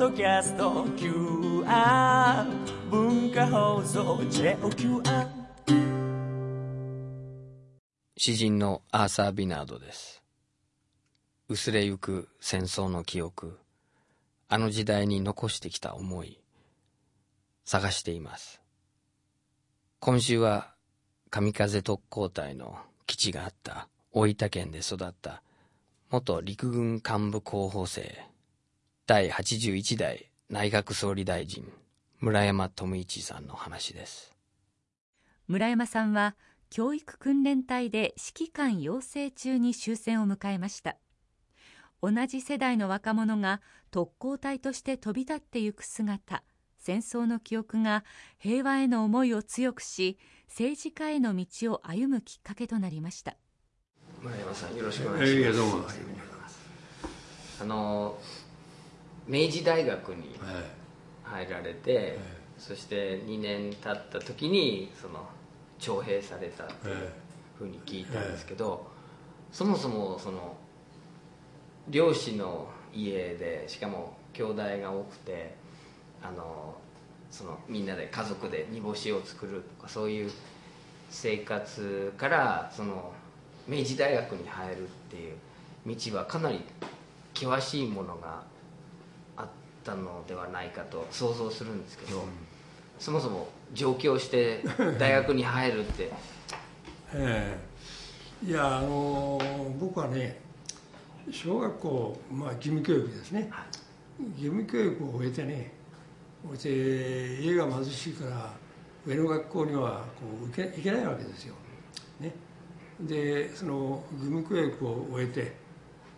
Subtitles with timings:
[0.00, 2.46] ドキャスト QR
[2.90, 5.28] 文化放送 JOQR
[8.16, 10.22] 詩人のアーサー・ビナードです。
[11.50, 13.58] 薄れゆく戦争の記憶
[14.48, 16.40] あの時代に残してきた思い
[17.66, 18.62] 探しています。
[19.98, 20.72] 今週は
[21.28, 25.42] 神風特攻隊の基地があった大分県で育った
[26.08, 28.29] 元陸軍幹部候補生
[29.10, 31.64] 第81代内閣総理大臣
[32.20, 34.36] 村山富一さんの話です。
[35.48, 36.36] 村山さんは
[36.70, 40.96] 教育訓練隊で指揮官養成中に終戦を迎えました。
[42.00, 43.60] 同じ世代の若者が
[43.90, 46.44] 特攻隊として飛び立ってゆく姿
[46.78, 48.04] 戦争の記憶が
[48.38, 53.36] 平和への思いを強くし政治家への道を歩むきっかけとなりました。
[54.22, 55.86] 村山さんよろしくお願いします、どうも
[57.60, 58.16] あの
[59.26, 60.38] 明治大学に
[61.24, 62.18] 入られて、
[62.58, 65.26] そして2年経った時にその
[65.78, 66.96] 徴兵されたっていう
[67.58, 68.86] ふうに聞いたんですけど、
[69.52, 70.56] そもそもその
[71.88, 75.54] 漁師の家でしかも兄弟が多くて
[76.22, 76.74] あの
[77.30, 80.30] そのみんなで家族で煮干しを作るとかそういう
[81.10, 83.12] 生活からその
[83.68, 85.34] 明治大学に入るっていう
[85.86, 86.60] 道はかなり
[87.34, 88.42] 険しいものが
[89.84, 92.24] たのではないかと想像するんですけど、
[92.98, 94.62] そもそも上京して
[94.98, 96.12] 大学に入るって。
[97.14, 97.58] え
[98.44, 98.46] え。
[98.46, 99.38] いやあの
[99.78, 100.40] 僕はね
[101.30, 103.50] 小学校まあ義務教育ですね。
[104.36, 105.72] 義務教育を終えてね
[106.48, 108.52] そして家が貧しいから
[109.06, 111.54] 上の学校にはこう行け行けないわけですよ、
[112.20, 112.34] ね、
[113.00, 115.54] でその義務教育を終えて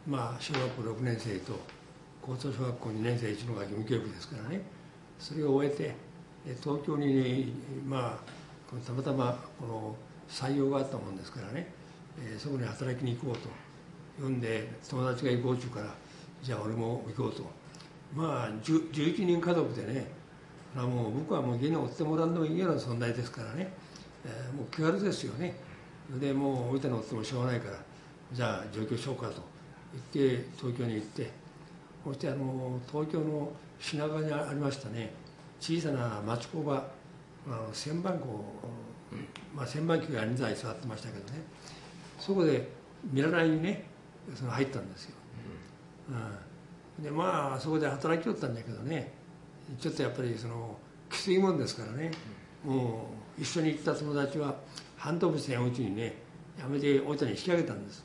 [0.06, 1.58] まあ小学校6年生と
[2.22, 4.62] 高等小学校2年生1のが義務教育ですからね
[5.18, 5.94] それを終えて
[6.62, 7.52] 東京にね
[7.86, 9.96] まあたまたまこの
[10.28, 11.70] 採用があったもんですからね、
[12.18, 13.48] えーそこに働きに行こうと。
[14.20, 15.94] 呼んで友達が行こうって言うから
[16.42, 17.42] じゃあ俺も行こうと。
[18.14, 20.06] まあ11人家族でね
[20.74, 23.72] もう僕はもう家に追ってもらうのもいいような存在ですからね、
[24.24, 25.54] えーもう気軽ですよね。
[26.20, 27.78] でもう置いての追ってもしょうがないから
[28.32, 29.42] じゃあ上京しようかと
[30.12, 31.30] 言って東京に行って
[32.04, 35.12] そしてあの東京の品川にありましたね
[35.60, 38.44] 小さな町工場あの千番号、
[39.54, 41.42] まあ、千番機が2台座ってましたけどね
[42.18, 42.68] そこで
[43.12, 43.84] 見習いにね
[44.34, 45.14] その入ったんですよ、
[46.98, 49.12] うん、でまあそこで働きよったんだけどね
[49.80, 50.76] ちょっとやっぱりその
[51.10, 52.10] きついもんですからね
[52.64, 53.08] も
[53.38, 54.54] う一緒に行った友達は
[54.96, 56.14] 半年せんうちにね
[56.58, 58.04] やめて大分に引き上げたんです。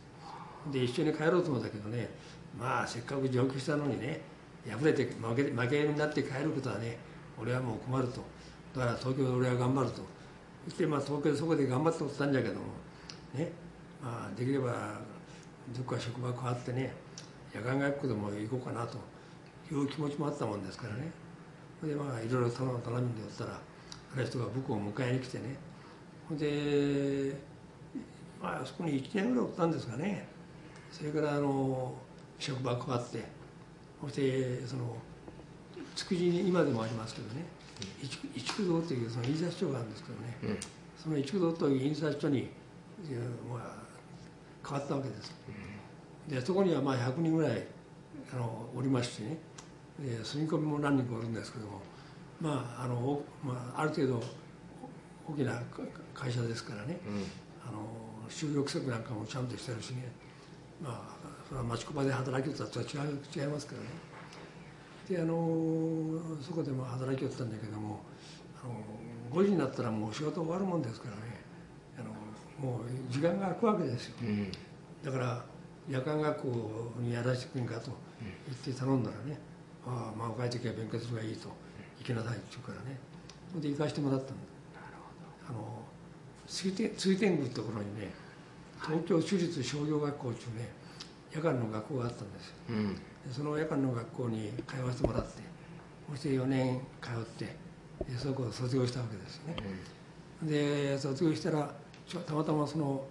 [0.71, 2.09] で一緒に帰ろうと思ったけどね
[2.59, 4.21] まあせっかく上京したのにね
[4.69, 6.97] 敗れて負け負けになって帰ることはね
[7.39, 8.21] 俺はもう困ると。
[8.75, 10.01] だから東京で俺は頑張ると。
[10.65, 12.61] そしてまあ東京でそこで頑張っておったんじゃけども
[13.33, 13.51] ね。
[14.03, 14.99] まあできれば
[15.75, 16.93] どっか職場変わってね
[17.53, 18.97] 夜間学校でも行こうかなと。
[19.69, 21.11] いう気持ちもあったもんですからね。
[21.81, 23.59] それでまあいろいろ頼ん頼んでおったら
[24.15, 25.55] ある人が僕を迎えに来てね。
[26.29, 27.35] ほんで
[28.41, 30.27] まあそこに1年ぐらいおったんですがね。
[30.91, 31.93] それからあの
[32.39, 33.23] 職場変わって
[34.01, 34.95] そしてその
[35.95, 37.57] 築地に今でもありますけどね。
[38.01, 40.59] 一一区堂というその印刷所があるんですけどね、うん。
[40.97, 42.49] その一区堂という印刷所に、
[43.07, 43.19] 変
[44.71, 45.35] わったわけです、
[46.27, 47.63] でそこにはまあ100人ぐらい
[48.33, 49.37] あのおりましてね。
[49.99, 51.81] で住み込みも何人かおるんですけども。
[52.39, 54.21] まああの、おまあ、ある程度
[55.27, 55.59] 大きな
[56.13, 56.99] 会社ですからね、
[57.67, 57.79] あの
[58.29, 60.11] 就業規則なんかもちゃんとしてるしね。
[60.83, 61.16] まあ
[61.47, 63.87] それは町工場で働きよったとは違う違いますからね。
[65.09, 68.01] であのそこでも働きよったんだけども
[68.61, 71.21] あの5時になったらもう仕事終わるもんですからね。
[71.97, 72.09] あの
[72.69, 74.15] もう時間が空くわけですよ。
[74.21, 74.51] うん。
[75.03, 75.45] だから
[75.89, 77.91] 夜間学校にやらせてくれんかと
[78.45, 79.39] 言って頼んだらね
[79.87, 81.49] 「ああまあ若い時は勉強するがいいと。
[81.99, 82.99] 行きなさい」って言うからね。
[83.49, 84.33] それで行かしてもらったんだ
[85.49, 85.81] あの
[86.45, 88.11] 水天水天宮ってところにね
[88.81, 90.69] 東京私立商業学校っていうね
[91.37, 92.53] 夜間の学校があったんですよ。
[92.69, 92.95] うん。
[92.95, 93.01] で
[93.31, 95.43] その夜間の学校に通わせてもらって
[96.09, 97.45] そして4年通って
[98.09, 99.55] でそこを卒業したわけですよね。
[100.43, 101.73] で卒業したら
[102.25, 103.05] たまたまその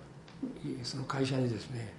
[0.65, 1.93] いその会社にですね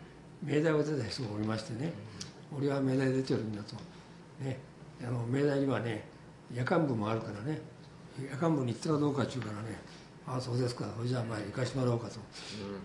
[0.43, 1.93] 命題を出た人がおりましてね
[2.55, 3.75] 「俺は命題出てるんだ」と
[4.43, 4.59] 「ね、
[5.05, 6.07] あの命題にはね
[6.53, 7.61] 夜間部もあるからね
[8.21, 9.79] 夜間部に行ったらどうかっちゅうからね
[10.25, 12.19] 「ああそうですかそれじゃあまあ行かしてもらおうか」と。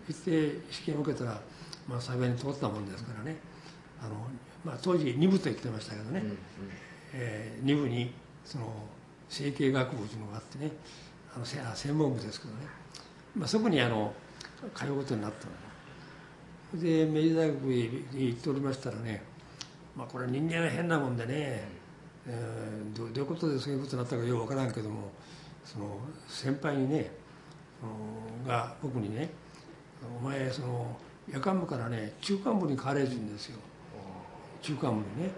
[0.08, 1.40] 言って試験を受けたら、
[1.88, 3.36] まあ、幸いに通ったもんですからね。
[4.00, 4.14] あの、
[4.64, 6.22] まあ、当時2部と言ってましたけどね、
[7.12, 8.12] えー、2部に
[8.44, 8.72] その
[9.28, 10.70] 整形学部というのがあってね。
[11.34, 12.66] あの専門部ですけどね、
[13.34, 14.12] まあ、そこにあの
[14.74, 16.82] 通うことになったの。
[16.82, 19.22] で明治大学に行っておりましたらね、
[19.96, 21.64] まあ、これ人間は変なもんでね、
[22.26, 25.10] えー、どういうことでそういうことになったかよく分からんけども。
[25.64, 25.98] その
[26.28, 27.10] 先輩にね。
[28.46, 29.30] が僕にね
[30.20, 30.96] 「お前その
[31.30, 33.58] 夜間部からね中間部に変われるんですよ。
[34.60, 35.30] 中間部にね。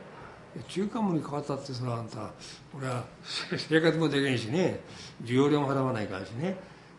[0.69, 2.31] 中間部に変わったってそれはあんた
[2.77, 4.81] 俺は 生活もできんしね。
[5.21, 6.57] 授業料も払わないからしね。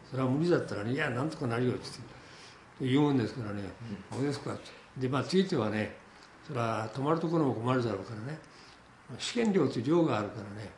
[0.09, 1.87] それは無理だったらねいやなんとかなるよって
[2.81, 3.61] 言うんですからね
[4.11, 4.63] 「そうですか」って。
[4.97, 5.95] でまあついてはね
[6.45, 8.39] それは泊まるところも困るだろうからね。
[9.17, 10.71] 試験料という量があるからね。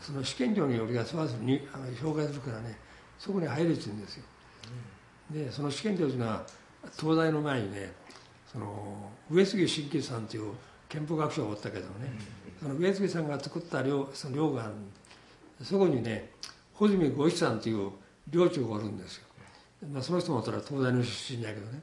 [0.00, 1.60] その試験料に俺がそうに
[2.00, 2.76] 紹介するからね。
[3.18, 4.24] そこに入るって言うんですよ。
[5.30, 6.44] でその試験料というのは
[6.98, 7.92] 東大の前にね
[8.50, 10.52] その上杉真吉さんという
[10.88, 12.12] 憲法学者がおったけどね、
[12.60, 14.74] その上杉さんが作った寮その寮がある。
[15.64, 16.30] そこにね
[16.74, 17.90] 穂積五一さんという
[18.28, 19.24] 寮長がおるんですよ、
[19.92, 21.80] まあ、その人もたら東大の出身だけどね。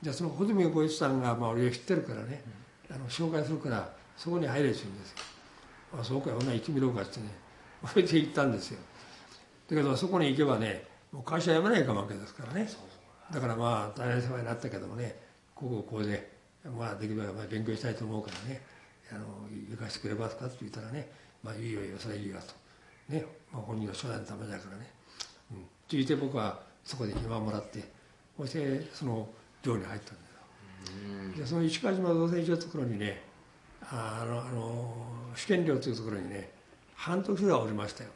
[0.00, 2.42] じゃあその穂積五一さんがまあ俺を知ってるからね
[2.90, 5.16] あの紹介するからそこに入れって言うんですよ。
[6.00, 7.26] あそうかほな行ってみろかってね
[7.86, 8.78] それで行ったんですよ。
[9.68, 12.68] だけどそこに行けばねもう会社辞めないかもわけですからね
[13.32, 15.16] だからまあ大変世話になったけどもね
[15.54, 16.30] こここうで
[16.78, 18.60] まあできれば勉強したいと思うからね
[19.10, 21.10] あの行かせてくれますかって言ったらね
[21.42, 22.62] まあいいよいいよそれいいよと。
[23.12, 24.90] ね、まあ、本人の将来のためだからね。
[25.50, 25.58] うん。
[25.58, 27.82] って言って僕はそこで暇をもらって
[28.36, 29.28] そしてその
[29.62, 31.36] 寮に入ったんだよ。
[31.36, 33.22] でその石川島造船所のところにね
[33.82, 34.94] あのあの
[35.34, 36.50] 試験寮というところにね
[36.94, 38.10] 半年ぐらいおりましたよ。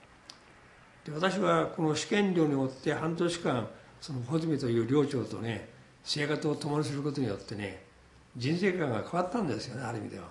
[1.04, 3.68] で私はこの試験寮におって半年間
[4.00, 5.68] その穂積という寮長とね
[6.04, 7.84] 生活を共にすることによってね
[8.36, 10.24] 人生観が変わったんですよねある意味では。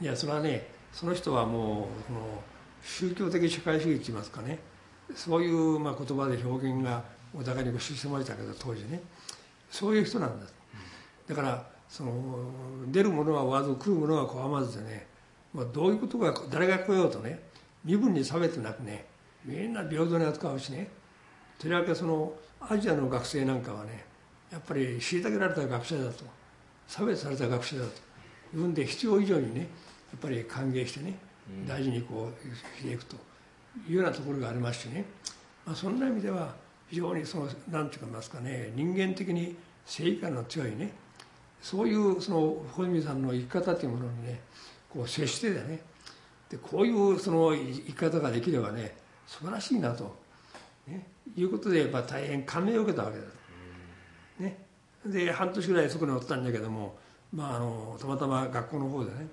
[0.00, 2.42] いやそれはねその人はもうこの
[2.82, 4.58] 宗教的社会主義って言いますかね
[5.14, 7.02] そういうまあ言葉で表現が
[7.34, 9.00] お互いにしてましたけど当時ね。
[9.70, 10.46] そういう人なんだ
[11.28, 12.12] だからその
[12.88, 15.06] 出るものはわず食うものは拒まずでね、
[15.54, 17.40] まあ、どういうことが誰が来ようとね
[17.84, 19.06] 身分に差別なくね
[19.44, 20.88] みんな平等に扱うしね。
[21.58, 24.04] とりわけそのアジアの学生なんかはね
[24.52, 26.24] やっぱり虐げられた学生だと
[26.86, 29.66] 差別された学生だというんで必要以上にねや
[30.16, 31.14] っぱり歓迎してね
[31.66, 33.16] 大事にこうしていくと
[33.88, 35.04] いうようなところがありましてね、
[35.64, 36.54] まあ、そんな意味では
[36.88, 40.92] 非常にその何て言いますかね人間的に正義感の強いね
[41.62, 42.38] そういうその
[42.74, 44.40] 小泉さんの生き方というものにね
[44.88, 45.80] こう接してでね
[46.50, 48.96] でこういうその生き方ができればね
[49.26, 50.16] 素晴らしいなと、
[50.86, 51.06] ね、
[51.36, 53.30] いうことで、まあ、大変感銘を受けたわけだと。
[54.42, 54.58] ね、
[55.06, 56.96] で半年ぐらいそこにおったんだけども、
[57.32, 59.28] まあ、あのたまたま学校の方でね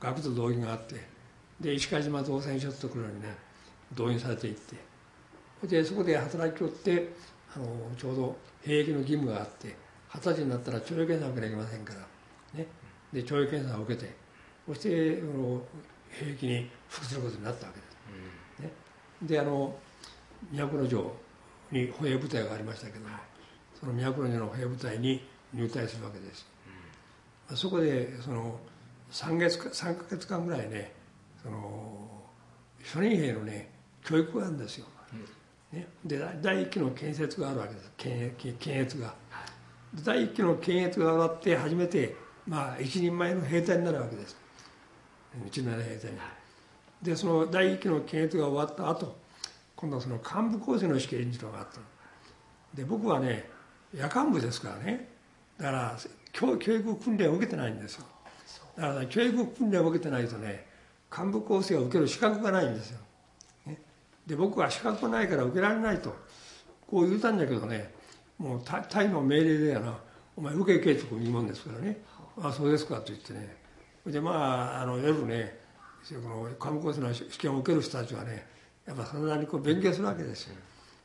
[0.00, 0.96] 学徒動員があって
[1.60, 3.36] で石川島造船所ってところにね
[3.94, 4.76] 動員されていって
[5.66, 7.12] でそこで働きをって
[7.54, 7.66] あの
[7.96, 9.76] ちょうど兵役の義務があって
[10.14, 12.00] 二十歳になったら徴用検査を受けなきゃいけませんから、
[12.58, 12.66] ね、
[13.12, 14.14] で徴用検査を受けて
[14.66, 14.88] そして
[16.10, 18.62] 兵役に服することになったわけです。
[18.62, 18.72] ね、
[19.22, 19.74] であの
[20.52, 21.16] 都城
[21.70, 23.16] に歩兵部隊がありましたけども
[23.78, 26.46] その都城の歩兵部隊に入隊するわけです。
[27.54, 28.58] そこでその
[29.10, 30.92] 3月か3か月間ぐらいね
[31.42, 32.08] その
[32.82, 33.70] 初任兵のね
[34.04, 34.86] 教育があるんですよ。
[35.72, 39.14] ね、で第一期の建設があるわけです検閲が。
[40.04, 42.14] 第一期の検閲が終わって初めて、
[42.46, 44.36] まあ、一人前の兵隊になるわけです
[45.46, 46.18] 一人前の兵隊に。
[47.02, 49.16] でその第一期の検閲が終わった後
[49.80, 51.78] 今度はその幹部構成の試験というのがあった。
[52.74, 53.48] で僕はね
[53.94, 55.08] 夜間部ですからね。
[55.56, 55.96] だから
[56.32, 58.04] 教育訓練を受けてないんですよ。
[58.76, 60.66] だから、教育訓練を受けてないとね
[61.16, 62.98] 幹部構成を受ける資格がないんですよ、
[63.66, 63.80] ね、
[64.26, 66.10] で僕は資格がないから受けられないと。
[66.88, 67.92] こう言うたんだけどね
[68.36, 69.96] もうタイの命令でやな。
[70.36, 72.02] お前受け受けというもんですからね
[72.40, 73.56] ああそうですかと言ってね。
[74.06, 75.56] でまああの夜ね
[76.08, 78.57] この幹部構成の試験を受ける人たちはね
[78.88, 80.56] やっぱそんなにこう勉強するわけですよ。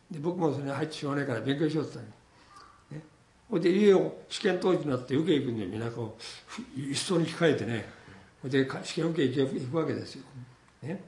[0.10, 3.02] で僕もそれ入ってしょうがないから勉強しようって言ったね。
[3.50, 7.86] ほいで家を試験当時になって受け行くんでみんなこう一層に控えてね。
[8.42, 10.24] ほいで試験受け行くわけですよ、
[10.82, 11.04] ね、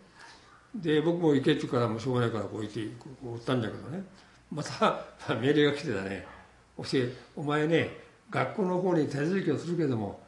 [0.75, 4.03] で僕も行けって言うからもうしょうがないからこう行ってこうおったんだけどね。
[4.51, 5.05] また
[5.39, 6.27] 命令が来てたね。
[6.75, 7.89] そしてお前ね
[8.29, 10.19] 学校の方に手続きをするけども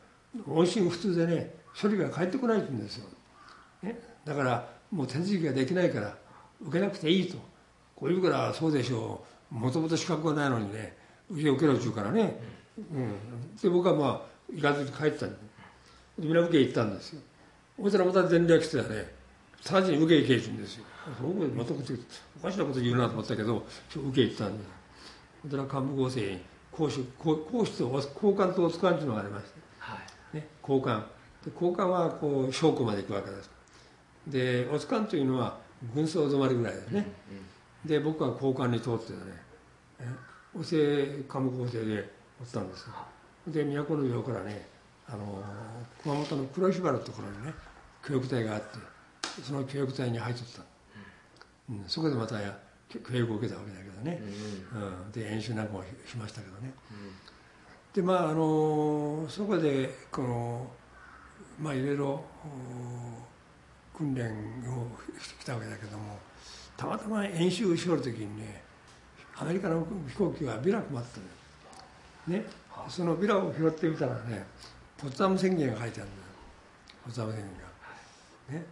[0.48, 3.10] 音信不通でね処理が返ってこないって言うんですよ、
[3.84, 6.16] ね、だからもう手続きができないから
[6.62, 7.38] 受けなくていいと。
[7.96, 9.56] こういうからそうでしょう。
[9.56, 10.96] もともと資格がないのにね
[11.30, 12.40] 受けろっちゅうからね、
[12.78, 14.22] うん、で僕はまあ
[14.54, 15.38] 行かずに帰ったんで
[16.20, 17.22] みんな受け行ったんですよ。
[17.78, 19.14] おいらまた全略してたね
[19.70, 20.86] 直ちに受け行けるんですよ。
[21.22, 24.64] 僕またおかしなこと言うなと思ったけど受け行ったんで
[25.44, 29.98] そしたら幹部合成員公使公使と交換とおつかんというのがありまして、は
[30.34, 30.36] い。
[30.36, 31.00] ね、交換
[31.46, 33.50] で交換はこう証拠まで行くわけです。
[34.28, 35.58] でおつかんというのは
[35.94, 37.08] 軍曹止まりぐらいですね、
[37.86, 39.48] で僕は交換に通ってね。
[40.60, 42.10] おせ幹部合成で
[42.42, 42.88] おったんです
[43.48, 44.68] で都の上からね
[45.08, 45.44] あの
[46.02, 47.54] 熊本の黒石原のところにね
[48.06, 48.68] 教育隊があって
[49.44, 50.62] その教育隊に入っとった、
[51.70, 52.38] うん、そこでまた
[52.90, 54.22] 教育を受けたわけだけどね、
[54.74, 56.74] うん、うん、で演習なんかもしましたけどね、
[57.96, 60.68] うん、でまああのそこでこの
[61.60, 62.24] まあいろいろ
[63.98, 64.26] 訓練
[64.70, 64.88] を
[65.20, 66.20] してきたわけだけども
[66.78, 68.62] たまたま演習しよる時にね
[69.40, 71.20] アメリカの飛行機がビラ配って
[72.28, 72.40] る。
[72.40, 72.46] ね。
[72.90, 74.46] そのビラを拾ってみたらね
[74.98, 76.28] ポツダム宣言が書いてあるんだよ。
[77.06, 77.68] ポツダム宣言が。
[78.60, 78.66] ね、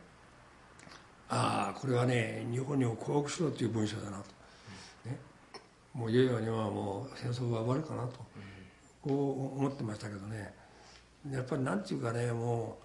[1.29, 4.23] ああこれはね日本にも降伏しろという文章だなと、
[5.09, 5.19] ね、
[5.93, 8.19] もういよいよにはもう戦争が終わるかなと、
[9.01, 10.53] こう思ってましたけどね。
[11.29, 12.84] やっぱりなんていうかねもう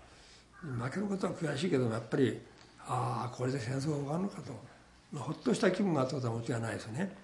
[0.62, 2.40] 負けることは悔しいけどもやっぱり
[2.86, 4.52] ああこれで戦争が終わるのかと、
[5.12, 7.16] まあ、ほっとした気分があったことはもちろんないですよね。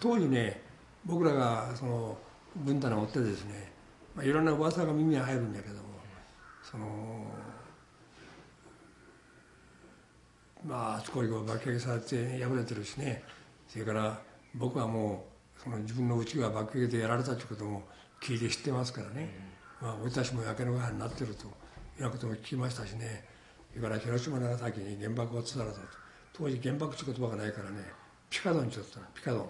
[0.00, 0.62] 当時ね
[1.04, 2.16] 僕らがその
[2.64, 3.72] 軍隊を追ってですね
[4.14, 5.80] まあ、いろんな噂が耳に入るんだけども
[6.62, 6.86] その
[10.66, 13.22] まああちこち爆撃されて破れてるしね。
[13.68, 14.20] それから
[14.54, 15.24] 僕はも
[15.56, 17.82] うその自分の家が爆撃でやられたということも
[18.20, 19.30] 聞いて知ってますからね、
[19.80, 21.59] まあ、俺たちも焼け野原になってると。
[22.04, 23.24] いうことも聞きましたしね。
[23.70, 25.80] それから広島長崎に原爆を移されたと。
[26.32, 27.76] 当時原爆という言葉がないからね
[28.30, 29.46] ピカドンちょっとピカドン。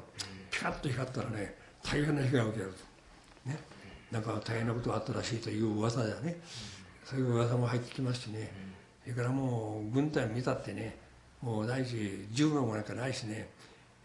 [0.51, 3.51] ピカッと光ったらね大変な被害を受けると。
[3.51, 3.59] ね。
[4.11, 6.41] なんか大変なことがあったらしいという噂だよね、
[7.05, 8.53] そういう噂も入ってきますしね、
[9.05, 10.99] それからもう軍隊見たってね
[11.41, 13.49] もう第一銃もなんかないしね。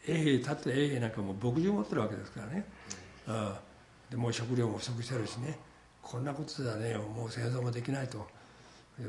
[0.07, 2.65] 衛兵立って衛兵なんかもう牧場持ってるわけですからね、
[3.27, 3.59] あ
[4.11, 5.57] でもう食料も不足してるしね。
[6.03, 8.27] こんなことではねもう戦争もできないと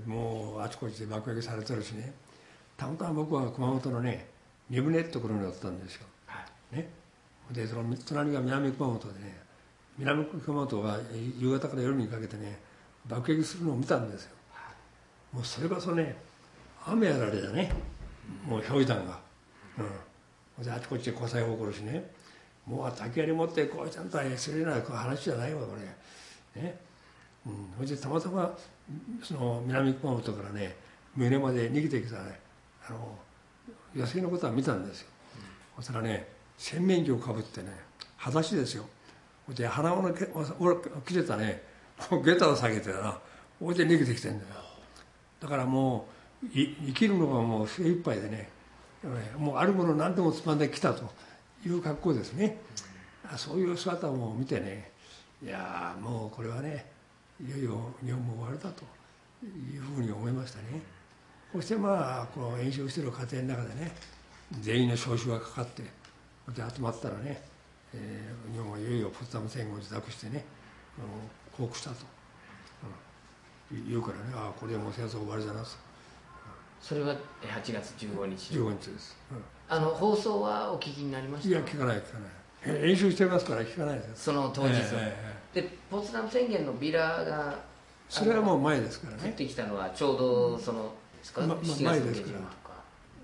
[0.06, 2.12] もうあちこちで爆撃されてるしね。
[2.76, 4.26] たまたま僕は熊本のね
[4.68, 6.06] 三船ってところにおったんですよ、
[6.72, 6.88] ね、
[7.52, 9.38] でその隣が南熊本でね
[9.96, 10.98] 南熊本は
[11.38, 12.58] 夕方から夜にかけてね
[13.06, 14.30] 爆撃するのを見たんですよ。
[15.32, 16.16] もうそれこそね
[16.84, 17.72] 雨やられだね。
[18.46, 19.20] もう氷弾が。
[19.78, 20.64] うん。
[20.64, 22.10] であちこちで火災が起こるしね。
[22.66, 25.74] もう竹槍持ってこうちゃんとするような話じゃないわこ
[26.54, 26.62] れ。
[26.62, 26.78] ね
[27.46, 27.86] うん。
[27.86, 28.58] それでたまたま
[29.22, 30.76] その南熊本からね
[31.14, 32.40] 胸まで逃げてきたね。
[32.88, 33.18] あの
[33.94, 35.08] 野生のことは見たんですよ、
[35.76, 37.68] そしたらね洗面器をかぶってね
[38.16, 38.84] 裸足ですよ。
[39.48, 40.14] で鼻緒の
[40.58, 40.76] 俺
[41.06, 41.62] 着てたね。
[41.98, 43.18] 下駄を下げてな
[43.58, 44.50] ほいで逃げてきてんだよ。
[45.40, 46.06] だからも
[46.44, 48.50] う生きるのがもう精一杯でね
[49.38, 51.10] もうあるもの何でもつまんできたと
[51.64, 52.58] いう格好ですね。
[53.36, 54.90] そういう姿を見てね。
[55.42, 56.86] いやもうこれはね
[57.44, 58.84] いよいよ日本も終わるだと
[59.44, 60.80] いうふうに思いましたね。
[61.52, 63.92] そしてまあこの演習してる過程の中でね
[64.60, 65.90] 全員の招集がかかってで
[66.74, 67.42] 集まったらね
[67.94, 70.44] えー、日本はいよいよポツダム宣言を自宅してね
[71.56, 71.96] 降伏したと、
[73.70, 75.68] うん、言うからねああこれでもう戦争終わりだなと、
[76.80, 78.54] それは8月15日。
[78.54, 81.48] 15日です、うん、あの放送はお聞きになりました？
[81.48, 82.90] いや聞かない聞かない。
[82.90, 87.58] 演習してますから聞かないですその当日、えー、でポツダム宣言のビラが
[88.10, 89.22] それはもう前ですからね。
[89.24, 92.66] 降ってきたのはちょうどその、ですか、ま、7月前ですから。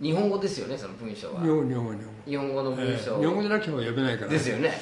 [0.00, 1.42] 日本語ですよねその文章は。
[1.42, 1.84] 日本語日本。
[1.84, 1.92] 語
[2.26, 4.72] 日本語の文章、えー、日本語じゃなくても読めないから、ですよね、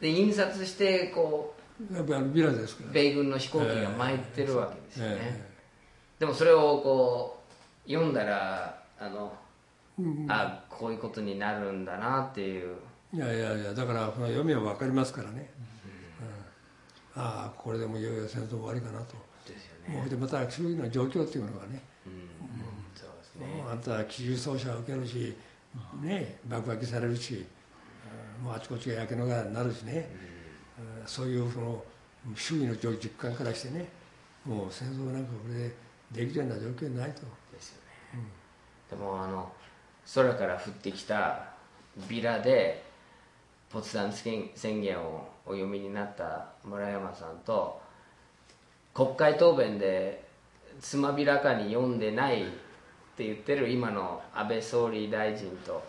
[0.00, 1.54] で印刷してこ
[1.90, 2.92] うやっぱりビラですから。
[2.92, 7.42] 米軍の飛行機が参ってるわけですよね、えー、でもそれをこ
[7.86, 9.32] う読んだらあの、
[9.98, 12.76] うん、あこういうことになるんだなっていう。
[13.14, 15.50] いやいやいやだからこの読みは分かりますからね、
[15.81, 15.81] うん、
[17.14, 19.14] ああこれでもいよいよ戦争終わりかなと。
[19.46, 19.96] ですよね。
[19.96, 22.32] もうでまた周囲の状況っていうのがね、うん。
[23.40, 25.34] ね、あんた機銃操作を受けるし、
[26.02, 27.46] ね、爆撃されるし
[28.42, 30.08] もうあちこちが焼け野原になるしね、
[31.00, 31.82] うん、そういうその
[32.34, 33.88] 周囲の実感からしてね
[34.44, 35.74] もう戦争なんかこれで
[36.12, 37.22] できるような状況にないと。
[37.52, 37.76] ですよ
[38.14, 38.22] ね、
[38.90, 39.52] うん、でもあの
[40.14, 41.52] 空から降ってきた
[42.08, 42.82] ビラで
[43.70, 44.50] ポツダム宣
[44.80, 47.80] 言をお読みになった村山さんと
[48.94, 50.24] 国会答弁で
[50.80, 52.46] つまびらかに読んでないっ
[53.16, 55.82] て言ってる今の安倍総理大臣と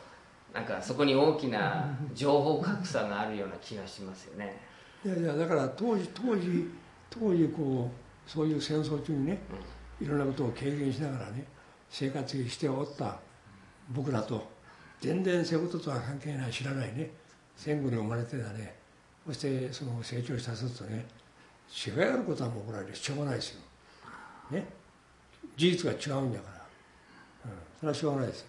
[0.54, 4.62] なんかそこに大きな情報格差があるような気がしますよね。
[5.04, 6.70] いやいやだから当時当時
[7.10, 9.40] 当時こうそういう戦争中にね、
[10.00, 11.46] いろんなことを経験しながらね
[11.90, 13.18] 生活しておった
[13.90, 14.48] 僕らと
[15.02, 17.12] 全然そういうこととは関係ない知らないね
[17.58, 18.76] 戦後に生まれてたね
[19.25, 21.06] そしてその成長した人とね
[21.88, 23.62] 違いあることはもうこれはしょうがないですよ。
[24.51, 24.68] ね。
[25.56, 26.65] 事実が違うんだから、
[27.46, 28.48] うん、それはしょうがないですよ。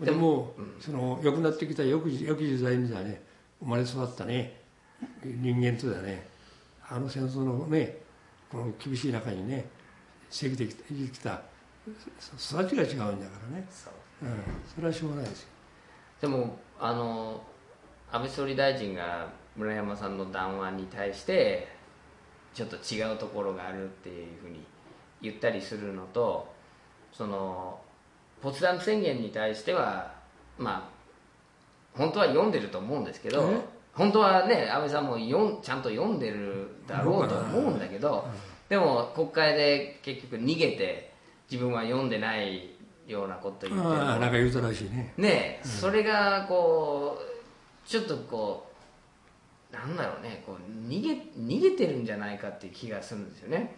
[0.00, 3.22] でも、うん、その良くなってきた良き良き時代にはね
[3.60, 4.60] 生まれ育ったね
[5.24, 6.26] 人間とだね
[6.88, 7.98] あの戦争のね
[8.50, 9.68] この厳しい中にね
[10.30, 10.74] 生きてき
[11.20, 11.42] た
[12.36, 13.66] 育ちが違うんだからね。
[13.70, 13.90] そ,、
[14.22, 14.30] うん、
[14.74, 15.48] それはしょうがないですよ。
[16.20, 17.40] でもあの
[18.10, 19.28] 安倍総理大臣が
[19.58, 21.68] 村山さんの談話に対して
[22.54, 24.64] ちょっと違うところがあるっていうふうに
[25.20, 26.52] 言ったりするのと
[27.12, 27.80] その
[28.40, 30.12] ポツダム宣言に対しては
[30.56, 30.98] まあ
[31.98, 38.28] 本当は読んでると思うんですけど本当はね安倍さんもんちゃんと読んでるだろうと思うんだけど、
[38.68, 41.12] でも国会で結局逃げて
[41.50, 42.76] 自分は読んでない
[43.08, 45.14] ようなこと言ってるなんか言うたらしいね。
[45.16, 48.67] ね、うん、それがこうちょっとこう
[49.72, 53.76] なんだろうねこう逃げ逃げてるんじゃないかっていう気がするんですよね。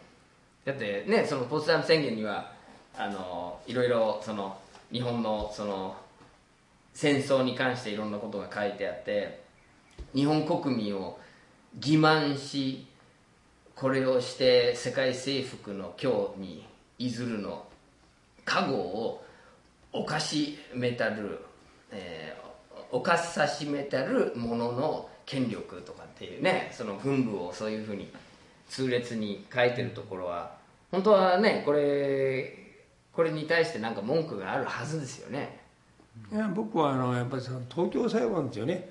[0.64, 2.52] だってねそのポツダム宣言には
[2.97, 4.59] あのいろいろその
[4.92, 5.97] 日本のその
[6.94, 9.42] 戦争に関していろんなことが書いてあって
[10.14, 11.18] 日本国民を
[11.78, 12.87] 欺瞞し
[13.75, 16.66] これをして世界征服の今日に
[16.99, 17.64] いずるの
[18.44, 19.25] 加護を
[19.92, 21.40] 犯しめたる、
[21.90, 28.11] えー、犯さしめたるものの権力とかっていうねその軍部をそういうふうに
[28.69, 30.53] 痛烈に書いてるところは
[30.91, 32.57] 本当はねこれ
[33.12, 35.61] これに対して何か文句があるはずですよね。
[36.33, 38.89] いや僕はあのやっぱりその東京裁判っていうね。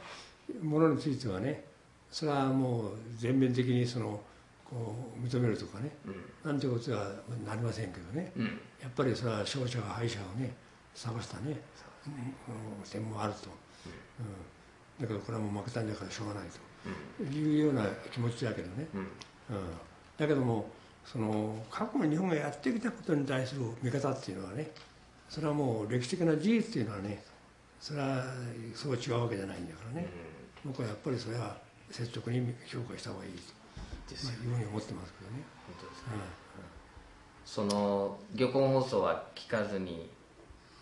[0.63, 1.63] ものについてはね。
[2.11, 4.19] それはもう全面的にその
[4.67, 7.05] こう認めるとかね、うん、なんてことは
[7.45, 8.45] なりませんけどね、うん、
[8.81, 10.51] やっぱりそれは勝者が敗者をね
[10.95, 11.59] 探したね、
[12.07, 12.09] う。
[12.09, 13.49] ん、点もあると、
[14.19, 14.25] うん
[14.99, 16.69] だけどこれはもう負けたんだからしょうがないと。
[17.23, 19.07] いうような気持ちだけどね、うん。
[20.17, 20.69] だけども
[21.05, 24.71] その過去の日本がやってきたことに対する見方っていうのはね
[25.27, 27.21] それはもう歴史的な事実っていうのはね
[27.79, 28.23] それは
[28.75, 30.07] そう違うわけじゃないんだからね、
[30.65, 31.57] 僕はやっぱりそれは
[31.89, 33.59] 率直に評価した方がいいと。
[34.09, 35.43] ですよ、まあ、いうふうに思ってますけどね。
[35.67, 36.11] 本当ですね、
[37.45, 40.09] その漁港放送は聞かずに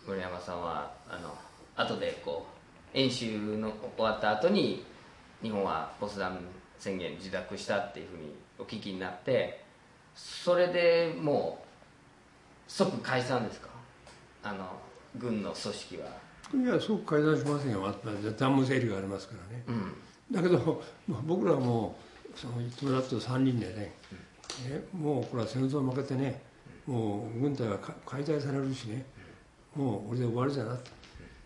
[0.06, 1.34] 村山さんはあの
[1.76, 2.57] 後でこう
[2.94, 4.84] 演習の終わった後に
[5.42, 6.38] 日本はポツダム
[6.78, 9.62] 宣言受諾したっていうふうにお聞きになって
[10.14, 11.68] それでもう
[12.66, 13.68] 即解散ですか？
[14.42, 14.66] あの
[15.16, 16.06] 軍の組織は。
[16.54, 17.94] いや即解散しませんよ。
[18.02, 20.82] 残務整理がありますからね、うん、だけど
[21.26, 21.96] 僕らも
[22.34, 23.92] その友達と3人でね、ね
[24.92, 26.40] もうこれは戦争負けてね
[26.86, 29.04] もう軍隊は解体されるしね
[29.74, 30.90] もう俺で終わりじゃなって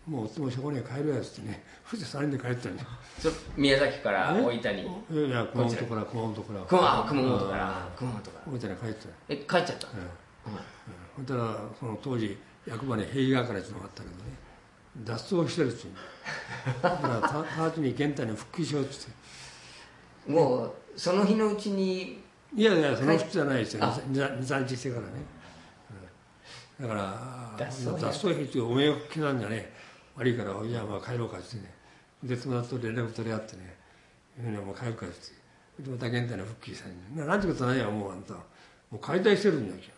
[0.07, 2.81] もうそこには帰るやつってねそして3人で帰ったんで
[3.21, 4.81] す宮崎から大分に。
[5.27, 6.59] いや熊本から熊本から。
[6.65, 7.89] 熊熊本から。
[7.95, 8.41] 熊本から。
[8.45, 9.07] 大分に帰った。
[9.29, 9.87] え帰っちゃった？
[11.15, 12.37] ほんたらその当時
[12.67, 14.21] 役場に平川からっていうのがあったけどね
[15.05, 15.87] 脱走してるっつう
[16.81, 19.11] だから直ち に現代に復帰しようっつっ
[20.25, 20.31] て。
[20.31, 22.21] もうその日のうちに
[22.55, 23.81] いやいやその日じゃないですよ。
[23.83, 25.07] 23日してからね、
[26.79, 29.72] だから脱走兵っていうおめえを刻んじゃね
[30.15, 31.73] 悪いからいやまあ帰ろうかってね。
[32.23, 33.75] で友達と連絡取り合ってね
[34.39, 35.19] 「いやもう帰るから」って。
[35.81, 38.33] でまた現代の復帰したんでなんてことないやもうあんた。
[38.33, 38.39] も
[38.93, 39.93] う解体してるんだけど。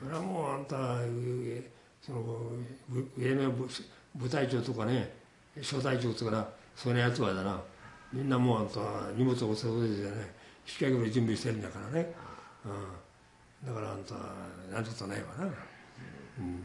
[0.00, 0.76] それはもうあんた
[2.00, 2.52] その
[3.16, 3.52] 上の
[4.14, 5.12] 部隊長とかね。
[5.60, 6.48] 小隊長とかな。
[6.74, 7.60] そういうやつはだな。
[8.12, 8.80] みんなもうあんた
[9.16, 10.38] 荷物を背負ってじゃね。
[10.68, 12.12] 引き上げる準備してるんだからね、
[13.64, 14.14] うん、だからあんた
[14.70, 15.48] なんてことないわな、う
[16.42, 16.62] ん、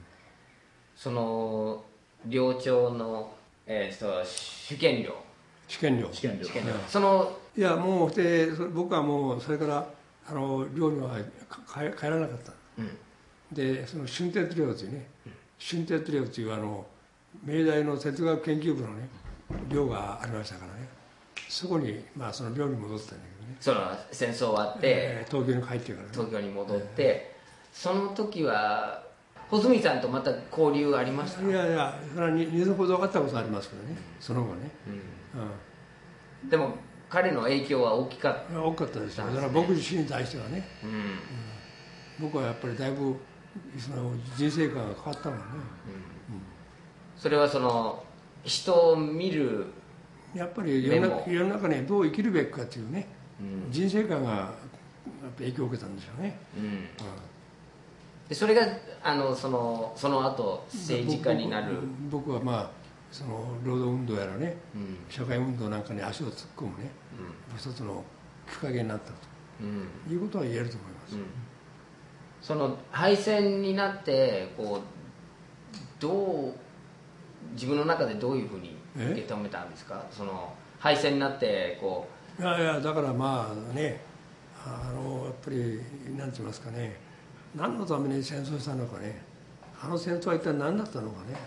[0.96, 1.84] その
[2.26, 3.34] 寮長の、
[3.66, 5.16] えー、と主権料。
[5.68, 6.10] 試験料。
[6.12, 6.46] 試験料。
[6.88, 9.88] そのいやもうで僕はもうそれから
[10.28, 11.18] あの寮には
[11.68, 12.98] 帰帰らなかった、うん、
[13.52, 16.86] でその春哲寮というね、うん、春哲寮というあの
[17.44, 19.08] 明大の哲学研究部のね
[19.70, 21.04] 寮がありましたからね。
[21.50, 23.58] そこに、まあ、その寮に戻ったんだけどね。
[23.60, 29.04] その戦争終わって、えー、東京に帰ってから、ね、東京に戻って、えー、その時は
[29.50, 31.44] 穂積さんとまた交流ありました？
[31.44, 33.96] いやいやそれは2度ほど会ったことありますけどね。
[34.20, 34.72] その後ね、
[36.44, 36.76] うん、でも
[37.10, 38.62] 彼の影響は大きかった？
[38.64, 39.28] 大きかったですよ。
[39.28, 41.20] だから僕自身に対してはね、うん、うん、
[42.20, 43.16] 僕はやっぱりだいぶ
[43.78, 45.44] その人生観が変わったもんね、
[46.30, 46.42] うん、
[47.16, 48.04] それはその
[48.44, 49.68] 人を見る
[50.34, 53.08] やっぱり世の中世の中ねどう生きるべきかっていうね、
[53.70, 54.50] 人生観が
[55.38, 56.88] 影響を受けたんでしょうね、うん、
[58.30, 58.62] でそれが
[59.04, 61.78] あのそのその後政治家になる。
[62.10, 62.70] 僕はまあ
[63.12, 66.90] その労働運動やらね、うん、社会運動なんかに足を突っ込むね、
[67.52, 68.04] うん、一つの
[68.50, 69.16] きっかけになったと、
[69.62, 71.16] うん、いうことは言えると思います、
[72.42, 76.54] その敗戦になってこうどう
[77.54, 80.04] 自分の中でどういうふうに受け止めたんですか？
[80.10, 82.08] その敗戦になってこ
[82.40, 82.42] う。
[82.42, 84.02] いやいやだからまあね
[84.66, 85.80] あのやっぱり
[86.18, 87.00] 何て言いますかね
[87.56, 89.22] 何のために戦争したのかね。
[89.82, 91.38] あの戦争は一体何だったのかね。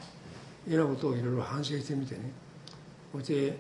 [0.69, 2.33] いうようなことをいろいろ反省してみてね。
[3.13, 3.59] そして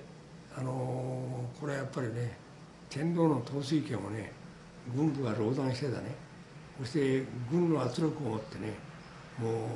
[0.57, 2.37] あのこれはやっぱりね
[2.89, 4.33] 天皇の統帥権をね
[4.95, 6.15] 軍部が壟断してたね。
[6.79, 8.75] そして軍の圧力を持ってね
[9.39, 9.67] も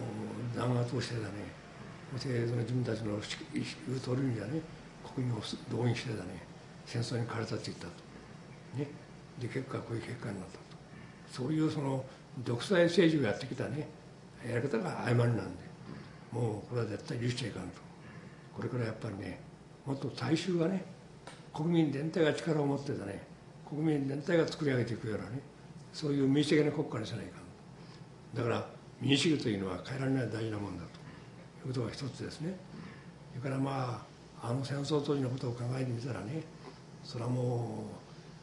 [0.55, 1.27] う弾圧をしてたね。
[2.13, 3.19] そしてその自分たちの
[3.53, 3.63] 言
[3.97, 4.61] う通りにはね
[5.15, 6.43] 国民を動員してたね。
[6.87, 7.93] 戦争に駆り立っていったと。
[8.77, 8.89] ね。
[9.41, 10.61] で結果こういう結果になったと。
[11.31, 12.05] そういうその
[12.39, 13.89] 独裁政治をやってきたね
[14.49, 15.71] やり方が誤りなんで
[16.33, 17.81] もうこれは絶対許しちゃいかんと。
[18.57, 19.41] これからやっぱりね
[19.87, 20.85] もっと大衆がね
[21.55, 23.23] 国民全体が力を持ってたね
[23.69, 25.41] 国民全体が作り上げていくようなね
[25.93, 28.67] そういう民主的な国家にしないかんだから
[29.01, 31.01] 民主主義というのは変えられない大事なもんだと。
[31.61, 32.55] いうことが一つですね。
[33.39, 34.07] それからま
[34.43, 36.43] ああの戦争当時のことを考えてみたらね
[37.05, 37.85] それはも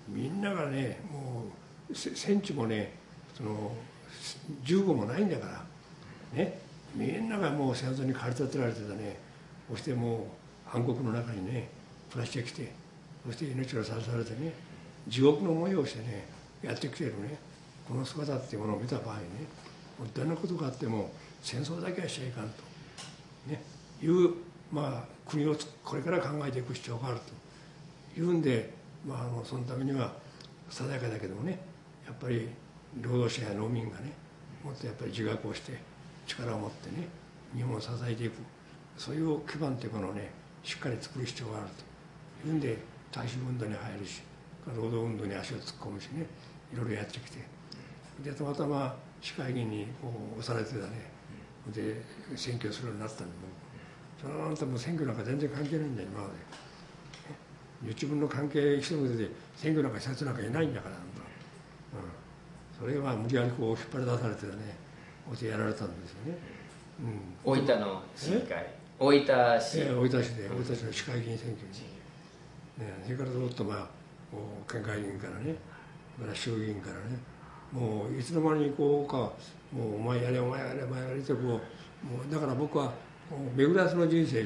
[0.09, 1.45] うみんながねも
[1.89, 2.96] う戦地もね
[3.37, 3.71] その
[4.63, 5.63] 銃後もないんだから。
[6.33, 6.59] ね。
[6.95, 9.19] みんながもう戦争に駆り立てられてたね。
[9.69, 10.27] そしても
[10.73, 11.69] う暗黒の中にね
[12.09, 12.71] 暮らしてきて
[13.25, 14.53] そして命をさらされてね
[15.07, 16.25] 地獄の思いをしてね
[16.63, 17.37] やってきてるね。
[17.87, 19.23] この姿っていうものを見た場合ね
[20.13, 21.09] どんなことがあっても
[21.41, 22.63] 戦争だけはしちゃいかんと、
[23.47, 23.63] ね、
[24.01, 24.33] いう、
[24.71, 28.19] まあ、国をこれから考えていく必要があると。
[28.19, 28.73] いうんで、
[29.07, 30.11] まあ、あのそのためには
[30.69, 31.59] ささやかだけどもね
[32.05, 32.49] やっぱり
[33.01, 34.11] 労働者や農民がね
[34.63, 35.77] もっとやっぱり自覚をして
[36.25, 37.07] 力を持ってね
[37.55, 38.33] 日本を支えていく。
[38.97, 40.31] そういう基盤というものをね
[40.63, 41.67] しっかり作る必要がある
[42.43, 42.47] と。
[42.47, 42.77] いうんで
[43.11, 44.21] 大衆運動に入るし
[44.65, 46.25] 労働運動に足を突っ込むしね
[46.73, 47.39] いろいろやってきて。
[48.23, 51.11] でたまたま市会議員にこう押されてたね。
[51.73, 52.01] で
[52.35, 53.33] 選挙するようになったんで
[54.21, 56.33] そのあなたも選挙なんか全然関係ないんだよ今まで。
[57.93, 60.95] 自分の関係一言で選挙なんかした人なんかいないんだから、
[62.79, 64.51] それは無理やりこう引っ張り出されてね
[65.29, 66.37] おやられたんですよね、
[67.45, 68.65] うん、大分の市議会。
[68.99, 69.21] 大分
[69.61, 73.87] 市、えー、大分市で大分市の市会議員選挙に、ね、それからずっとまあ
[74.69, 75.55] 県会議員からね
[76.19, 77.17] から衆議院からね
[77.71, 79.17] もういつの間にこうか
[79.71, 81.59] もうお前やれお前やれお前やれってこうもう
[82.31, 82.91] だから僕は
[83.55, 84.45] 巡らせの人生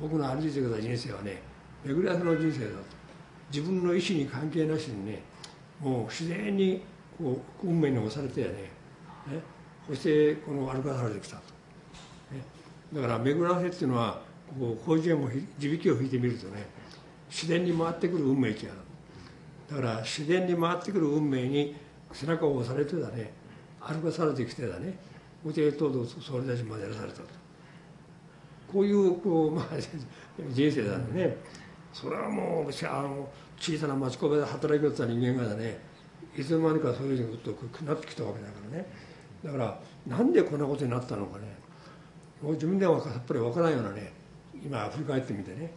[0.00, 1.40] 僕の歩いてきた人生はね
[1.84, 2.98] 巡らせの人生だと。
[3.50, 5.22] 自分の意思に関係なしにね
[5.80, 6.82] もう自然に
[7.18, 8.52] こう運命に押されてやね。
[8.54, 8.68] ね
[9.88, 11.42] そしてこの歩かされてきたと、
[12.30, 12.42] ね、
[12.92, 14.20] だから巡らせっていうのは
[14.58, 15.28] こう広辞苑も
[15.58, 16.66] 地引きを引いてみるとね
[17.30, 18.70] 自然に回ってくる運命違う
[19.70, 21.74] だから自然に回ってくる運命に
[22.12, 23.32] 背中を押されてだね。
[23.80, 24.98] 歩かされてきてだね。
[25.44, 27.24] お手とうと総理大臣までやらされたと。
[28.72, 29.66] こういうこう、まあ、
[30.50, 31.36] 人生なんでね。
[31.92, 33.28] それはもうあの
[33.58, 35.80] 小さな町工場で働きよった人間がだね
[36.38, 38.86] いつの間にかそういうふうにとなってきたわけだからね。
[39.44, 41.44] だからなんでこんなことになったのかね。
[42.40, 44.12] もう自分ではさっぱり分からんようなね
[44.64, 45.72] 今振り返ってみてね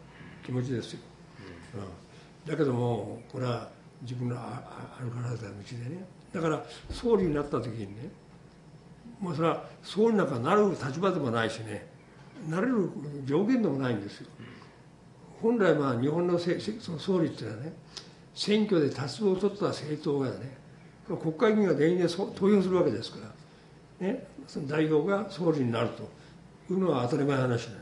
[0.45, 1.00] 気持ちですよ。
[2.45, 3.69] うん、だけどもこれは
[4.04, 6.06] 自分の歩かれた道でね。
[6.32, 8.10] だから総理になった時にね
[9.19, 11.88] もうそれは総理なんかなる立場でもないしね
[12.50, 12.89] なれる
[13.26, 14.28] 条件でもないんですよ。
[15.41, 17.74] 本来まあ日本のせその総理っていうのはね
[18.34, 20.58] 選挙で多数を取った政党がね
[21.08, 23.17] 国会議員が全員で投票するわけですか
[24.00, 26.04] ら、ね、その代表が総理になると
[26.72, 27.78] いうのは当たり前の話なの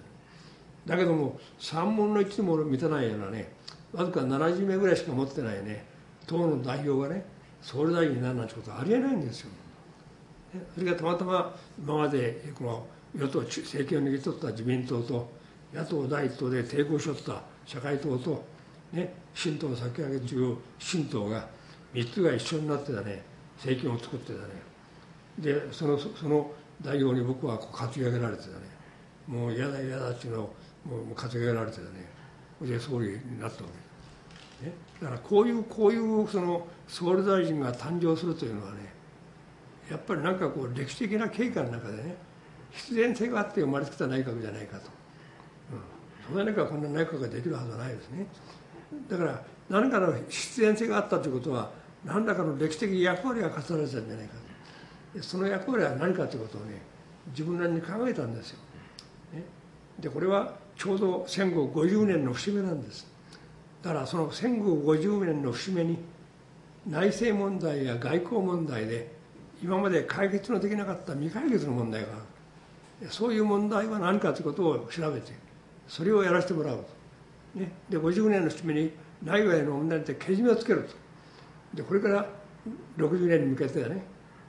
[0.85, 3.51] だけども3分の1でも満たないようなね
[3.93, 5.85] わずか70名ぐらいしか持ってないね
[6.25, 7.25] 党の代表がね
[7.61, 9.49] 総理大臣になるなんてことはありえないんですよ。
[10.73, 15.29] それがたまたま今までこの与党政権を握り取った自民党と
[15.73, 18.43] 野党第一党で抵抗しとった社会党と、
[18.91, 21.47] ね、新党を先上げ中新党が
[21.93, 23.23] 3つが一緒になってたね。
[23.57, 24.47] 政権を作ってたね。
[25.39, 28.55] でそのその代表に僕はこう担ぎ上げられてたね。
[29.27, 31.87] もう嫌だ嫌だっていうのをもう担ぎ上げられてたね。
[32.61, 33.89] で総理になったわけ。
[34.65, 38.91] ね、だからこういうこういうその総理大臣が誕生するというのはね
[39.89, 42.17] やっぱりなんかこう歴史的な経過の中でね
[42.71, 44.89] 必然性があって生まれてきた内閣じゃないかと、
[46.29, 48.27] うん、そんな中こんな内閣ができるはずはないですね。
[49.09, 51.71] だから何かの必然性があったということは
[52.03, 54.33] 何らかの歴史的役割が課されてたんじゃないか
[55.13, 55.23] と。
[55.23, 56.81] その役割は何かということをね
[57.31, 58.59] 自分なりに考えたんですよ、
[59.33, 59.43] ね、
[59.99, 63.07] でこれはちょうど戦後50年の節目なんです。
[63.81, 65.97] だからその戦後50年の節目に
[66.87, 69.11] 内政問題や外交問題で
[69.61, 72.15] 今まで解決のできなかった未解決の問題があ
[73.05, 73.09] る。
[73.09, 75.31] そういう問題は何かということを調べて
[75.87, 76.85] それをやらせてもらうと、
[77.55, 78.91] ね、で50年の節目に
[79.23, 80.95] 内外の問題ってけじめをつけると。
[81.75, 82.25] でこれから
[82.97, 84.03] 60年に向けてね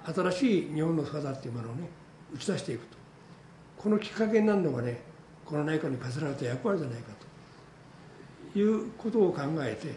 [0.05, 1.89] 新しい日本の姿っていうものをね
[2.35, 2.99] 打ち出していくと。
[3.79, 5.01] このきっかけになるのがね
[5.45, 7.13] この内閣に課せられた役割じゃないか
[8.53, 8.59] と。
[8.59, 9.89] いうことを考えて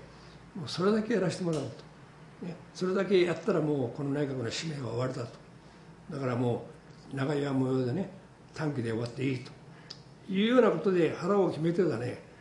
[0.56, 5.30] もうそれだけやらせてもらうと、ね、それだけやったらもうこの内閣の使命は終わりだと。
[6.12, 6.66] だからも
[7.12, 8.10] う長屋模様でね
[8.54, 9.52] 短期で終わっていいと。
[10.30, 12.33] いうようなことで腹を決めてだね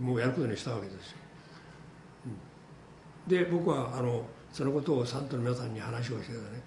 [0.00, 1.18] もうやることにしたわけですよ。
[3.26, 6.62] で僕はあのそのことをサントの皆さんに話をしてたね。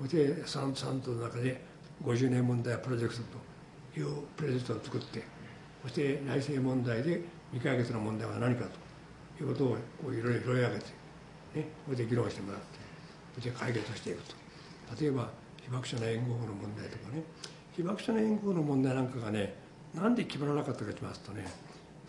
[0.00, 1.60] そしてサンサントの中で
[2.04, 3.22] 50年問題プロジェクト
[3.94, 5.22] というプロジェクトを作って
[5.82, 7.20] そして内政問題で
[7.52, 8.64] 未解決の問題は何か
[9.36, 9.68] ということを
[10.02, 10.84] こういろいろ拾い上げて、
[11.54, 12.66] ね、それで議論してもらって
[13.34, 14.34] そして解決していくと。
[15.00, 15.30] 例えば
[15.62, 17.22] 被爆者の援護法の問題とかね。
[17.76, 19.54] 被爆者の援護法の問題なんかがね
[19.94, 21.44] なんで決まらなかったかと言いますとね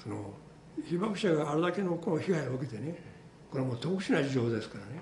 [0.01, 0.33] その
[0.83, 2.95] 被爆者があれだけのこの被害を受けてね
[3.51, 5.01] これはもう特殊な事情ですからね。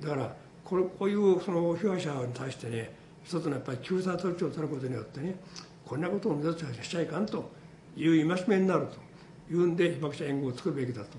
[0.00, 5.36] だからこれこういうその被害者に対してね一つのやっぱり救済措置を取ることによってね
[5.84, 7.50] こんなことを二度としちゃいかんと
[7.96, 11.18] いう戒めになるというんで被爆者援護を作るべきだと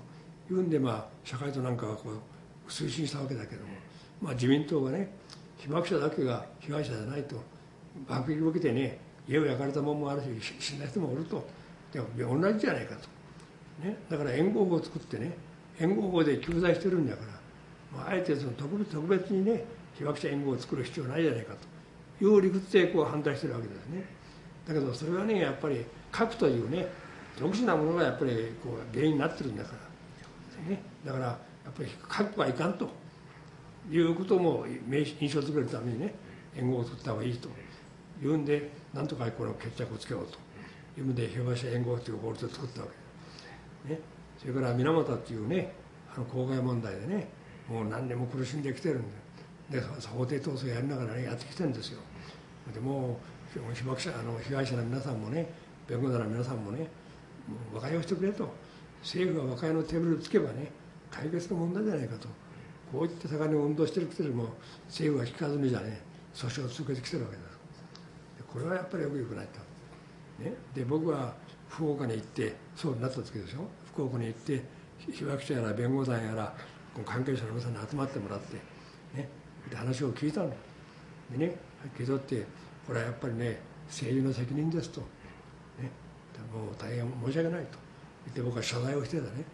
[0.52, 3.68] いうんでまあ社会となんかがこう推進したわけだけども、
[4.20, 5.08] まあ、自民党がね
[5.58, 7.36] 被爆者だけが被害者じゃないと
[8.08, 10.26] 爆撃を受けてね家を焼かれたもんもあるし
[10.58, 11.46] 死んだ人もおると。
[11.94, 13.08] でも同じじゃないかと、
[13.82, 15.36] ね、だから援護法を作ってね
[15.80, 19.64] 援護法で救済してるんだから、まあ、あえてその特別特別にね
[19.98, 22.24] 被爆者援護を作る必要ないじゃないかと。
[22.24, 24.04] いう理屈でこう反対してるわけですね。
[24.66, 26.86] だけどそれはねやっぱり核というね
[27.36, 28.32] 特殊なものがやっぱり
[28.62, 31.38] こう原因になってるんだから、ね、だからや
[31.70, 32.88] っぱり核はいかんと。
[33.90, 36.14] いうことも印象づけるためにね
[36.56, 37.48] 援護を取った方がいいと。
[38.22, 40.38] いうんでなんとかこの決着をつけようと。
[40.96, 42.92] いう意味で被爆者援護という法律を作ったわけ。
[42.92, 43.03] です、
[43.84, 44.00] ね、
[44.38, 45.72] それから水俣っていうね
[46.14, 47.28] あの公害問題でね
[47.68, 49.02] もう何年も苦しんできてるん
[49.70, 52.00] でで法廷闘争やりながらねやってきてるんですよ。
[52.72, 53.18] でも
[53.54, 55.50] う被爆者あの被害者の皆さんもね
[55.86, 56.80] 弁護士の皆さんもね
[57.46, 58.48] もう和解をしてくれと。
[59.02, 60.70] 政府が和解のテーブルをつけばね
[61.10, 62.28] 解決の問題じゃないかと。
[62.94, 64.48] こういった盛んに運動してるくせにも
[64.86, 66.00] 政府が聞かずにじゃね
[66.32, 67.54] 訴訟を続けてきてるわけです
[68.52, 71.34] これはやっぱりよくよくないと、ね、で僕は
[71.68, 74.62] 福岡に行ってそうになった時でしょ福岡に行って
[75.12, 76.54] 被爆者やら弁護団やら
[77.04, 78.56] 関係者の皆さんに集まってもらって、
[79.16, 79.28] ね、
[79.68, 80.50] で話を聞いたの。
[81.30, 81.56] でね
[81.96, 82.46] 聞い取って
[82.86, 85.06] これはやっぱりね政治の責任ですと、ね、
[86.52, 87.78] もう大変申し訳ないと。
[88.26, 89.44] 言って僕は謝罪をしてたね。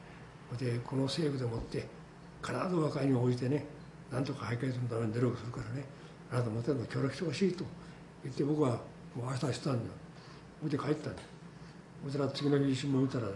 [0.59, 1.87] でこの政府でもって
[2.43, 3.65] 必ず和解に応じてね
[4.11, 5.85] なんとか解決のために努力するからね
[6.33, 7.65] あなたもとも協力してほしいと。
[8.23, 8.71] 言って僕は
[9.17, 9.91] もう明日したんだ。
[10.63, 11.23] よで帰ったんだ。
[12.05, 13.33] そしたら次の日新聞見たらね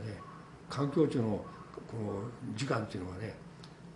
[0.69, 3.35] 環境庁のこの時間っていうのがね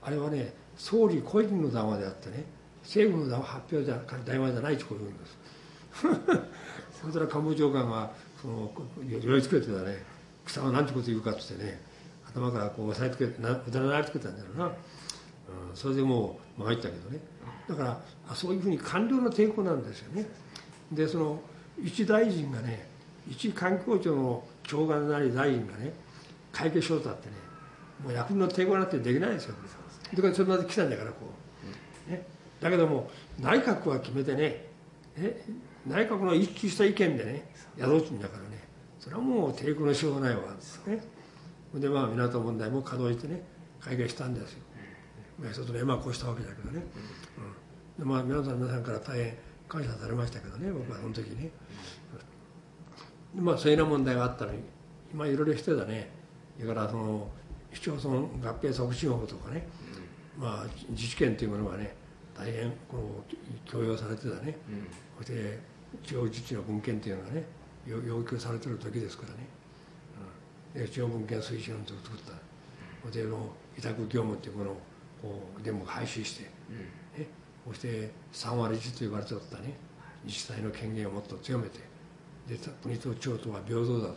[0.03, 2.45] あれはね総理個人の談話であってね
[2.83, 5.39] 政府の発表じゃ談話じゃないとこう言うんです。
[7.03, 8.73] そしたら官房長官がその
[9.09, 10.05] 寄りつけてたね
[10.45, 11.81] 草は何てこと言うかっつってね
[12.27, 14.73] 頭からこう押さえつけてなられつけたんだろうな、うん、
[15.75, 17.21] それでもう参ったけどね。
[17.69, 20.27] だからそういうふうに官僚の抵抗なんですよね。
[20.93, 21.41] でその
[21.83, 22.89] 一大臣がね
[23.29, 25.93] 一環境庁の長官なり大臣がね
[26.53, 27.35] 会計しようとってね
[28.05, 29.55] もう役の抵抗なってできないですよ。
[30.15, 31.17] だからそれまで来たんだからこ
[32.07, 32.25] う、ね、
[32.61, 34.67] だけども内閣は決めてね
[35.17, 35.45] え
[35.87, 38.63] 内閣の一致した意見でねやろうとんだからね
[39.01, 40.43] それはもう抵抗のしようがないわ。
[40.43, 41.19] けですね。
[41.75, 43.43] でまあ港問題も稼働してね
[43.81, 44.59] 会計したんですよ、
[45.39, 46.83] まあ、一つの今こうしたわけだけどね、
[47.99, 49.35] うん、でまあ皆さん皆さんから大変
[49.69, 51.51] 感謝されましたけどね僕はその時ね、
[53.39, 54.59] まあそういうような問題があったのに
[55.13, 56.11] 今いろいろしてたね
[56.59, 57.29] それからその
[57.73, 59.67] 市町村合併促進法とかね、
[60.39, 61.95] まあ自治権というものがね
[62.37, 64.57] 大変こう強要されてたね、
[65.19, 65.59] そして
[66.03, 67.45] 地方自治の文献というのがね
[67.87, 69.47] 要求されてる時ですからね、
[70.75, 72.33] うん、で地方文献推進を作った。
[73.11, 73.39] それでの
[73.79, 74.75] 委託業務っていうものを
[75.23, 76.51] こうでも廃止して、ね、
[77.67, 79.75] そして3割1と言われておったね。
[80.25, 81.79] 自治体の権限をもっと強めて
[82.49, 84.13] で国と地方とは平等だと、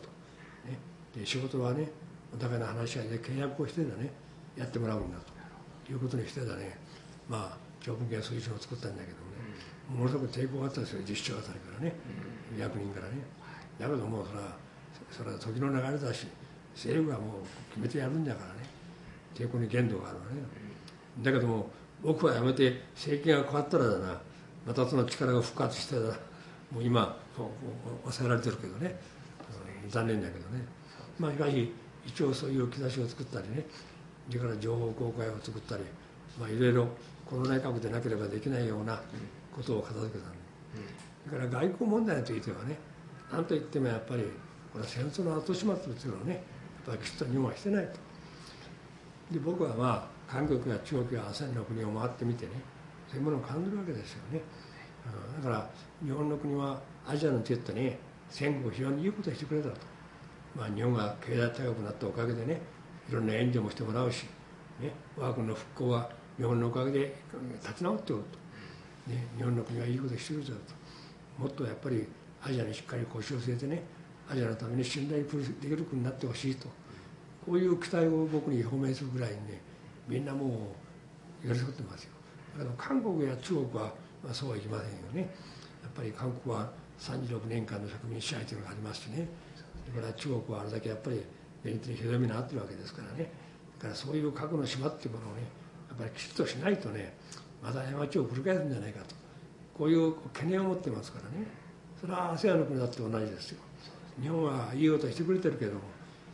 [0.66, 0.78] ね、
[1.16, 1.90] で仕事はね
[2.34, 4.10] お互いの話し合いで契約をしてだね。
[4.56, 5.92] やってもらうんだと。
[5.92, 6.78] いうことにしてだね。
[7.28, 11.02] まあ長文系そういうのを作ったんだけどもね、ものすごく抵抗があったんですよ。
[11.08, 11.94] 実証あたりからね、
[12.58, 13.14] 役人からね。
[13.80, 14.56] だけどもうそれは
[15.12, 16.28] それは時の流れだし
[16.74, 17.42] 政府はもう
[17.72, 18.60] 決めてやるんだからね。
[19.36, 20.42] 抵抗に限度があるわね。
[21.22, 21.70] だけども
[22.02, 24.22] 僕はやめて政権が変わったらだな。
[24.66, 26.14] またその力が復活してだ
[26.72, 28.96] もう今抑えられてるけどね、
[29.84, 30.66] うん、残念だけどね。
[31.20, 31.72] まあしかし
[32.06, 33.66] 一応そういう兆しを作ったりね。
[34.28, 35.84] それから情報公開を作ったり。
[36.40, 36.88] まあいろいろ
[37.26, 39.02] この内閣でなければできないような
[39.56, 40.26] ことを片付けた
[41.30, 42.78] それから外交問題についてはね。
[43.32, 44.24] 何といってもやっぱり
[44.74, 46.34] これ戦争の後始末というのをね。
[46.34, 46.44] やっ
[46.86, 47.94] ぱりきちっと入門してないと。
[49.32, 52.52] で僕はまあ韓国や中国や ASEAN の国を回ってみてね。
[53.12, 54.40] そういうものを感じるわけですよね、
[55.36, 55.70] うん、だから
[56.02, 57.98] 日本の国はアジアの手ってね
[58.30, 59.76] 戦後非常にいいことをしてくれたと、
[60.56, 62.62] まあ、日本が経済高くなったおかげでね
[63.10, 64.26] いろんな援助もしてもらうし、
[64.80, 67.16] ね、我が国の復興は日本のおかげで
[67.62, 68.24] 立ち直っておる
[69.06, 70.58] と、ね、日本の国はいいことをしてくれたと。
[71.38, 72.08] もっとやっぱり
[72.44, 73.84] アジアにしっかり腰を据えてね
[74.30, 76.68] アジアのために信頼できる国になってほしいと。
[77.46, 79.62] こういう期待を僕に表明するぐらいにね
[80.08, 80.72] みんなも
[81.44, 82.12] う寄り添ってますよ。
[82.58, 83.92] だけど韓国や中国は、
[84.24, 85.22] まあ、そうはいきませんよね。
[85.82, 89.28] やっぱり韓国は36年間の植民支配というのがありますしね。
[89.90, 91.22] それから中国はあれだけやっぱり
[91.64, 93.32] 連立にひどみになってるわけですからね。
[93.80, 95.42] だからそういう核の島っていうものをね
[95.90, 97.14] やっぱりきちっとしないとね
[97.64, 99.16] また過ちを繰り返すんじゃないかと
[99.78, 101.48] こういう懸念を持ってますからね。
[102.00, 103.60] それは ASEAN の国だって同じですよ。
[104.22, 105.80] 日本はいいことしてくれてるけども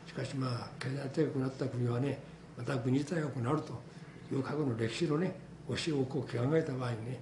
[0.06, 2.20] しかしまあ経済大国になった国はね
[2.58, 3.74] また国自体がこうなると
[4.34, 5.36] いう過去の歴史のね
[5.70, 7.20] 教えをこう考えた場合にね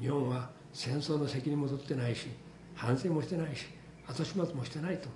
[0.00, 2.28] 日本は戦争の責任も取ってないし
[2.74, 3.66] 反省もしてないし
[4.06, 5.08] 後始末もしてないと、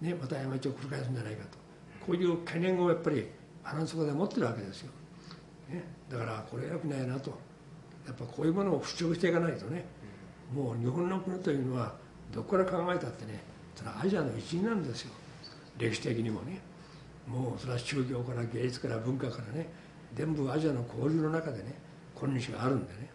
[0.00, 1.58] ね、また過ちを繰り返すんじゃないかと。
[2.06, 3.26] こういう懸念をやっぱり
[3.62, 4.92] 腹の底で持ってるわけですよ、
[5.68, 7.38] ね、だからこれはよくないなと。
[8.06, 9.84] やっぱこういうものを主張していかないとね
[10.54, 11.94] もう日本の国というのは
[12.32, 13.38] どこから考えたってね
[13.74, 15.12] それはアジアの一員なんですよ。
[15.76, 16.60] 歴史的にもね。
[17.26, 19.68] もうそれは宗教から芸術から文化からね
[20.14, 21.74] 全部アジアの交流の中でね
[22.14, 23.10] 今日があるんでね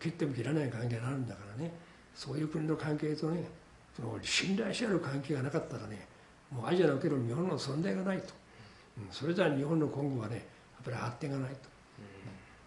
[0.00, 1.70] 切っても切らない関係があるんだからね。
[2.14, 3.44] そういう国の関係とね
[3.96, 6.06] その信頼し合う関係がなかったらね
[6.50, 8.32] もうアジアにおける日本の存在がないと、
[8.98, 10.44] うん、それじゃ日本の今後はねやっ
[10.84, 11.56] ぱり発展がないと、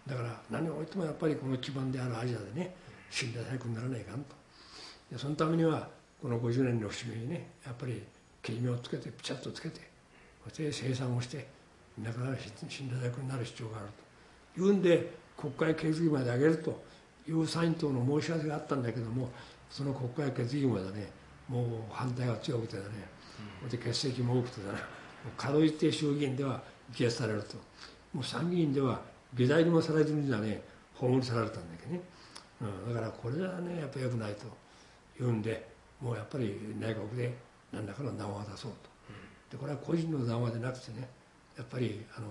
[0.06, 2.74] うん、だから何を置いてもやっぱりこの基盤であるアジアでね
[3.10, 4.36] 信頼されくにならないかんと。
[5.10, 5.88] でそのためには
[6.20, 8.02] この50年の節目にねやっぱり
[8.42, 9.80] 切り目をつけてピチャッとつけて
[10.44, 11.46] そして生産をして
[12.02, 12.36] なかなか
[12.68, 13.86] 信頼されくになる必要がある
[14.54, 14.60] と。
[14.60, 16.82] いうんで国会決議まで上げると
[17.28, 19.28] いう参院党の申し合わせがあったんだけども
[19.70, 21.10] その国会決議までね
[21.48, 22.88] もう反対が強くてだね、
[23.62, 24.78] うん、で欠席も多くてだね
[25.36, 27.56] かろうじて衆議院では議決されると。
[28.14, 29.00] もう参議院では
[29.34, 30.62] 議題にもされずにだね
[30.94, 32.00] 葬りされたんだけどね、
[32.86, 34.46] うん、だからこれはねやっぱりよくないと。
[35.20, 35.68] いうんで
[36.00, 37.36] もうやっぱり内閣で
[37.72, 38.70] 何らかの談話を出そう
[39.50, 41.08] と、でこれは個人の談話でなくてね
[41.56, 42.28] やっぱりあの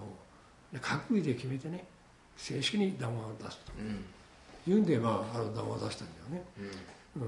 [0.79, 1.85] 閣議で決めてね
[2.37, 3.71] 正式に談話を出すと、
[4.67, 6.43] いうんで、まあ、あの談出したんだよね、
[7.15, 7.19] う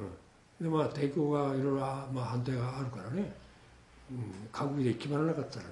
[0.63, 3.31] ん、でまあ抵抗がいろいろ、まあ、反対があるからね、
[4.11, 5.71] うん、閣議で決まらなかったらね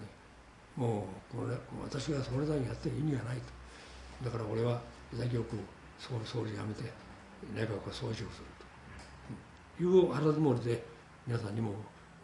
[0.78, 4.26] もうこれ私がそれだけやってる意味がないと。
[4.26, 4.80] だから俺は
[5.12, 5.58] 潔く
[6.00, 6.84] 総総理辞めて
[7.56, 8.30] 内閣は掃除をする
[9.78, 9.84] と。
[9.84, 10.84] いう腹積もりで
[11.26, 11.72] 皆さんにも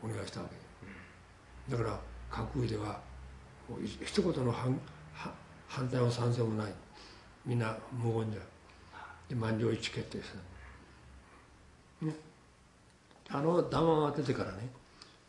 [0.04, 0.48] お願いしたわ
[1.68, 1.76] け。
[1.76, 3.00] だから閣議では
[4.06, 4.80] 一言の反
[5.68, 6.74] 反対も賛成もない。
[7.46, 8.44] みんな無言でで
[9.36, 10.24] 満場一致決定し
[12.02, 12.14] た、ね、
[13.30, 14.70] あの談話が出てからね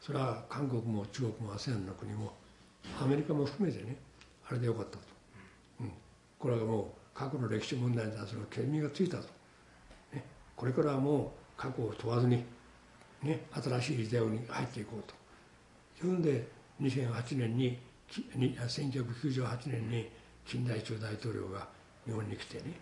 [0.00, 2.32] それは韓国も中国も ASEAN の国も
[3.00, 3.96] アメリカも含めてね
[4.48, 4.98] あれでよかったと、
[5.80, 5.90] うん、
[6.38, 9.24] これはもう過去の歴史問題に対する県民がついたと、
[10.12, 10.22] ね、
[10.56, 12.44] これからはもう過去を問わずに、
[13.22, 15.14] ね、新しい時代に入っていこうと。
[16.06, 16.46] いうんで
[16.82, 17.78] 2008年に
[18.10, 20.10] 1998年に
[20.44, 21.66] 金大中大統領が
[22.04, 22.74] 日本に来てね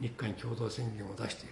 [0.00, 1.46] 日韓共同宣言を出して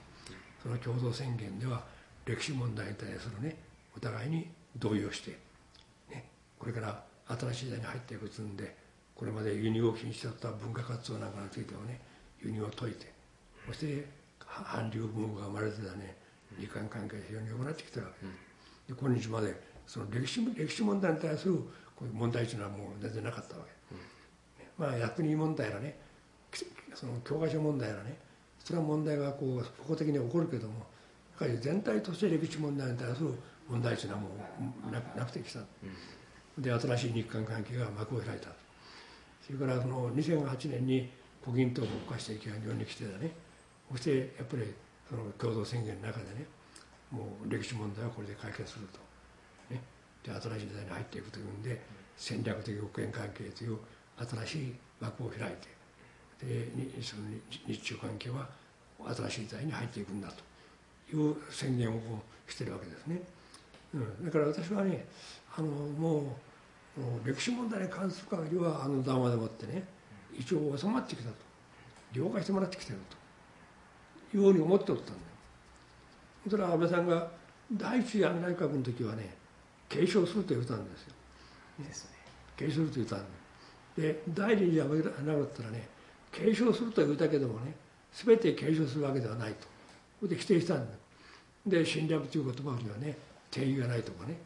[0.62, 1.84] その共同宣言では
[2.24, 3.56] 歴史問題に対するね
[3.96, 5.38] お互いに同意をして、
[6.10, 6.24] ね、
[6.58, 8.76] これから新しい時代に入っていくつんで
[9.14, 12.00] これまで輸入を禁止だった文化活動なんかについてはね
[12.42, 13.12] 輸入を解いて
[13.66, 14.06] そして
[14.38, 16.16] 韓流文化が生まれてたね
[16.58, 18.26] 日韓関係が非常に良くなってきてるわけ。
[18.92, 19.54] で今日まで
[19.86, 21.54] その歴史歴史問題に対する
[21.96, 23.94] こういう問題というのはもう全然なかったわけ、
[24.76, 25.96] まあ役人問題やらね
[26.94, 28.16] その教科書問題やらね
[28.64, 30.74] それは問題がこう法的に起こるけども
[31.40, 33.34] やはり全体として歴史問題に対する
[33.68, 34.28] 問題というのはも
[34.88, 35.60] うななくてきた、
[36.58, 38.48] で新しい日韓関係が幕を開いた
[39.44, 41.10] それからその2008年に
[41.44, 43.30] 胡錦涛を国家主席が日本に来てたね。
[43.90, 44.72] そしてやっぱり
[45.08, 46.46] その共同宣言の中でね
[47.10, 48.98] もう歴史問題はこれで解決すると、
[49.74, 49.82] ね、
[50.24, 51.82] で新しい時代に入っていくというんで
[52.16, 53.78] 戦略的国権関係という
[54.16, 55.68] 新しい枠を開いて
[56.46, 57.22] でその
[57.66, 58.48] 日中関係は
[59.14, 62.00] 新しい時代に入っていくんだという宣言を
[62.48, 63.20] してるわけですね。
[63.94, 65.04] うん、だから私はね
[65.56, 66.36] あのも
[66.96, 69.84] う歴史問題に関する限りはあの談話でもってね
[70.38, 71.34] 一応収まってきたと
[72.12, 72.98] 了解してもらってきてる
[74.30, 75.18] というふうに思っておったんだよ。
[76.50, 77.28] それは安倍さんが
[77.72, 79.34] 第一次安倍内閣の時はね
[79.88, 81.14] 継承すると言ったんですよ。
[81.80, 82.10] ですね。
[82.56, 83.24] 継承すると言ったん
[83.96, 85.88] で第二次安倍内閣だったらね
[86.32, 87.74] 継承すると言ったけどもね
[88.12, 89.66] 全て継承するわけではないと。
[90.20, 90.92] それで否定したんだ。
[91.66, 93.16] で侵略という言葉にはね
[93.50, 94.36] 定義がないとかね、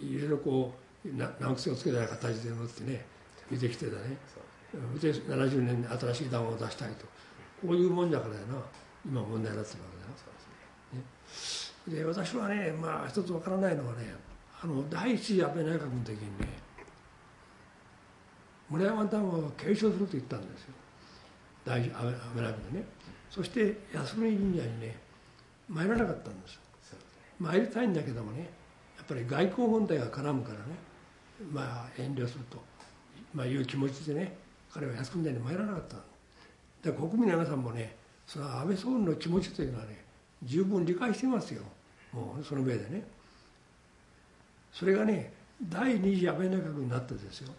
[0.00, 0.74] うん、いろいろこ
[1.04, 3.04] う難癖をつけたような形でもってね
[3.50, 4.16] 出てきてたね。
[5.00, 7.06] で70年に新しい談話を出したいと。
[7.66, 8.62] こういうもんだからやな。
[9.06, 9.88] 今問題になってるわ
[11.86, 14.12] けだよ、で私はねまあ一つわからないのはね
[14.60, 16.65] あの第一次安倍内閣の時にね
[18.68, 20.74] 村山談話を継承すると言ったんですよ。
[21.64, 22.04] 大事安
[22.34, 22.84] 倍内閣でね。
[23.30, 24.96] そして安国神社にね
[25.68, 26.60] 参らなかったんですよ。
[27.38, 28.48] 参りたいんだけどもね
[28.96, 30.64] やっぱり外交問題が絡むからね
[31.52, 32.62] まあ遠慮すると、
[33.34, 34.34] まあ、いう気持ちでね
[34.72, 36.96] 彼は靖国神社に参らなかっただ。
[36.96, 37.94] から国民の皆さんもね
[38.26, 40.04] その安倍総理の気持ちというのはね
[40.42, 41.62] 十分理解してますよ。
[42.12, 43.02] もうその上でね。
[44.72, 47.52] それがね第二次安倍内閣になってですよ。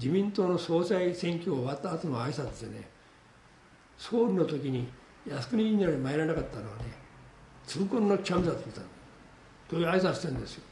[0.00, 2.88] 自民党の総裁選挙終わった後の挨拶でね
[3.98, 4.88] 総理の時に
[5.28, 6.84] 靖国神社に参らなかったのはね
[7.66, 8.80] 痛恨のチャンスだと言った
[9.68, 10.62] という挨拶してるんですよ。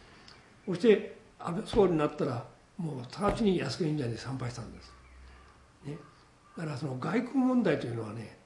[0.67, 2.45] そして安倍総理になったら
[2.79, 4.93] もう直ちに靖国神社に参拝したんです、
[5.85, 5.97] ね、
[6.57, 8.39] だからその外交問題というのはね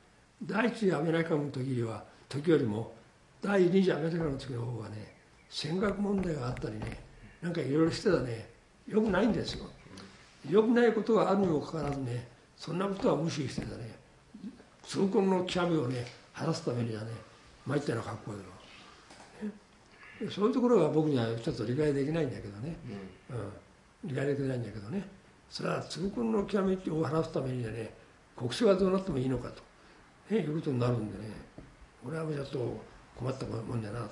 [0.45, 2.93] 第一次安倍内閣の時は時よりも
[3.41, 5.15] 第二次安倍内閣の時の方がね
[5.49, 7.01] 尖閣問題があったりね
[7.41, 8.49] なんかいろいろしてたね
[8.89, 9.67] よくないんですよ。
[10.51, 12.27] よくないことがあるにもかかわらずね
[12.57, 13.95] そんなことは無視してたね。
[14.85, 17.11] 痛恨の極みをね晴らすためにはね
[17.67, 22.77] 参ったような格好での、ね、そういうところが僕にはちょっと理解できないんだけどね、
[23.31, 23.53] うん、うん、
[24.05, 25.07] 理解できないんだけどね。
[25.49, 27.93] それは痛恨の極みを晴らすためにはね
[28.37, 29.63] 国政はどうなってもいいのかと、
[30.35, 31.53] ね、いうことになるんでね。
[32.05, 32.83] 俺はちょっと
[33.17, 34.09] 困ったもんだなと。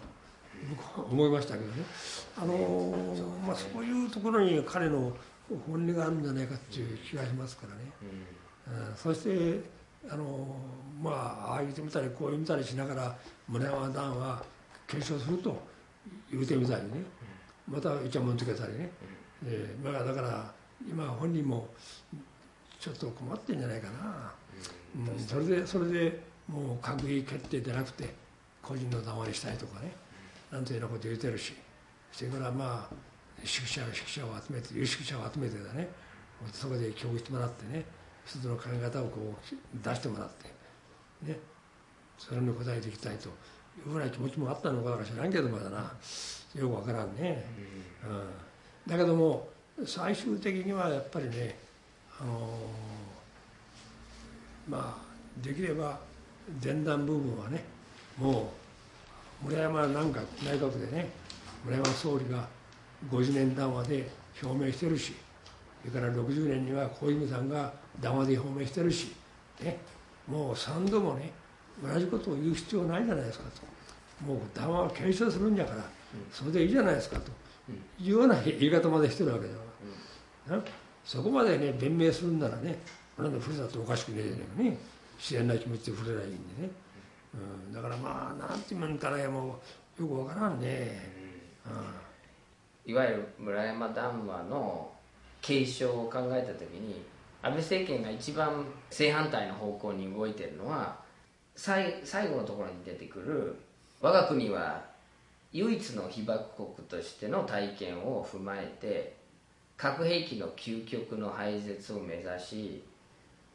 [0.68, 1.82] 僕は思いましたけどね。
[2.36, 5.12] あのー、まあ、そういうところに彼の
[5.66, 7.80] 本音があるんじゃないかっていう気がしますからね、
[8.88, 9.60] うん、そして
[10.08, 10.56] あの
[11.02, 13.16] まあああ言ってみたりこう言ってみたりしながら
[13.48, 14.42] 村山段は
[14.86, 15.60] 継承すると
[16.30, 17.04] 言うてみたりね。
[17.68, 18.90] またイチャモンつけたりね、
[19.46, 20.52] えー、まあ、だから
[20.88, 21.68] 今本人も
[22.80, 24.32] ちょっと困ってんじゃないかな、
[24.96, 28.12] うん、それでそれでもう閣議決定でなくて
[28.60, 29.92] 個人の談話にしたいとかね。
[30.50, 31.54] なんていうようなこと言うてるし。
[32.12, 32.94] それからまあ
[33.44, 35.88] 宿舎宿舎を集めて有識者を集めてだね。
[36.52, 37.84] そこで教育してもらってね
[38.24, 41.38] 一つの考え方をこう出してもらってね。
[42.18, 43.28] それに答えていきたいと。
[43.28, 45.92] いうぐらい気持ちもあったのか知らんけどまだな。
[46.54, 47.44] よくわからんね、
[48.04, 49.48] うん、だけども
[49.86, 51.56] 最終的にはやっぱりね
[52.20, 52.58] あの、
[54.68, 56.00] まあできれば
[56.62, 57.62] 前段部分はね
[58.18, 58.52] も
[59.44, 61.08] う村山なんか内閣でね
[61.64, 62.48] 村山総理が
[63.08, 64.08] 50年談話で
[64.42, 65.14] 表明してるし
[65.82, 69.12] それから60年には小泉さんが談話で表明してるし、
[69.62, 69.78] ね、
[70.26, 71.32] もう3度もね
[71.82, 73.62] 同じことを言う必要ないじゃないですかと。
[74.24, 75.82] もう談話を継承するんじゃから
[76.30, 77.30] それでいいじゃないですかと。
[77.98, 80.62] いうような言い方までしてるわけだから、
[81.04, 82.78] そこまでね弁明するんならね
[83.16, 84.78] なんでふるさとおかしくねえじゃないかね
[85.16, 86.70] 自然な気持ちで触れないいんでね、
[87.66, 89.60] うん、だからまあなんて言うんかねも
[89.98, 91.00] うよくわからんね、
[91.64, 92.09] うん
[92.86, 94.90] いわゆる村山談話の
[95.40, 97.02] 継承を考えた時に
[97.42, 100.98] 安倍政権が一番正反対の方向に動いてるのは
[101.56, 103.56] 最最後のところに出てくる
[104.00, 104.82] 我が国は
[105.52, 109.16] 唯一の被爆国としての体験を踏まえて
[109.76, 112.84] 核兵器の究極の廃絶を目指し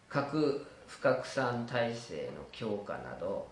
[0.09, 3.47] 核不拡散体制の強化など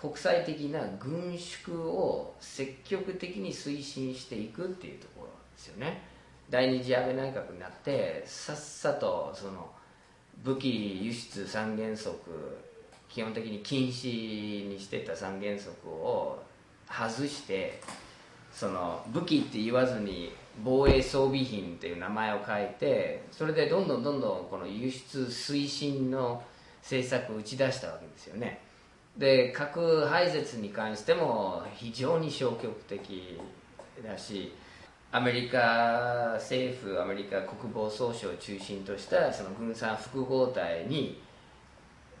[0.00, 6.02] 国際的な軍縮を積極的に推進していくっていうところなんですよね。
[6.50, 9.70] 第二次安倍内閣になってさっさとその
[10.44, 12.18] 武器輸出三原則
[13.08, 16.42] 基本的に禁止にしてた三原則を
[16.88, 17.80] 外して
[18.52, 20.32] その武器って言わずに
[20.64, 26.42] 防衛装備品っていう名前を書いてそれでどんどんどんどんこの輸出推進の
[26.82, 28.60] 政策を打ち出したわけですよね。
[29.18, 33.38] で核廃絶に関しても非常に消極的
[34.02, 34.54] だし
[35.10, 41.20] アメリカ政府アメリカ国防総省を中心としたその軍産複合体に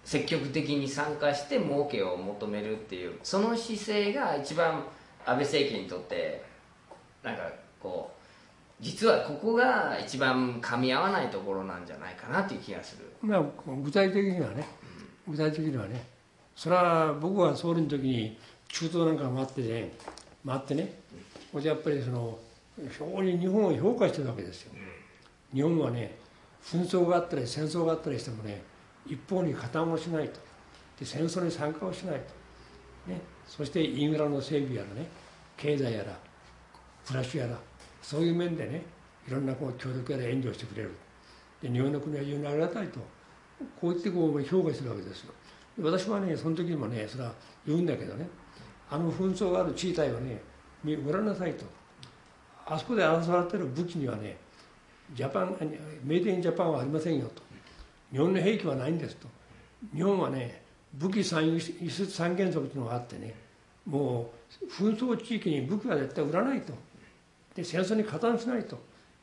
[0.04, 4.84] 積極的に参加して儲けを求めるっていうその姿勢が一番
[5.24, 6.42] 安倍政権にとって
[7.22, 7.42] なんか
[7.80, 13.42] こう実はここが一番噛み合わないところなんじゃないかなという気がする、まあ、
[13.82, 14.66] 具体的にはね。
[15.28, 16.17] 具体的にはね
[16.58, 18.36] それは僕は総理の時に
[18.66, 19.92] 中東なんか回ってね
[20.44, 20.92] 回ってね
[21.52, 22.36] これやっぱりその
[22.76, 24.72] 非常に日本を評価してるわけですよ。
[25.54, 26.18] 日本はね
[26.60, 28.60] 紛争があったり戦争があったりしてもね
[29.06, 30.40] 一方に加担をしないと。
[30.98, 32.20] で戦争に参加をしない
[33.06, 35.06] と、ね、そしてインフラの整備やらね
[35.56, 36.18] 経済やら
[37.06, 37.56] 暮らしやら
[38.02, 38.82] そういう面でね
[39.28, 40.90] いろんなこう協力やら援助してくれる。
[41.62, 42.98] で日本の国は非常にありがたいと。
[43.80, 45.32] こう言ってこう評価するわけですよ。
[45.80, 47.32] 私はねその時にもねそれは
[47.66, 48.28] 言うんだけどね
[48.90, 50.40] あの紛争がある地帯はね
[51.04, 51.64] ご覧なさいと。
[52.66, 54.36] あそこで争われてる武器にはね
[55.14, 55.56] ジャパン
[56.04, 57.42] メイデインジャパンはありませんよと。
[58.12, 59.28] 日本の兵器はないんですと。
[59.94, 60.62] 日本はね
[60.94, 63.34] 武器産輸出三原則というのがあってね
[63.86, 64.30] も
[64.62, 66.72] う紛争地域に武器は絶対売らないと。
[67.54, 68.78] で戦争に加担しないと。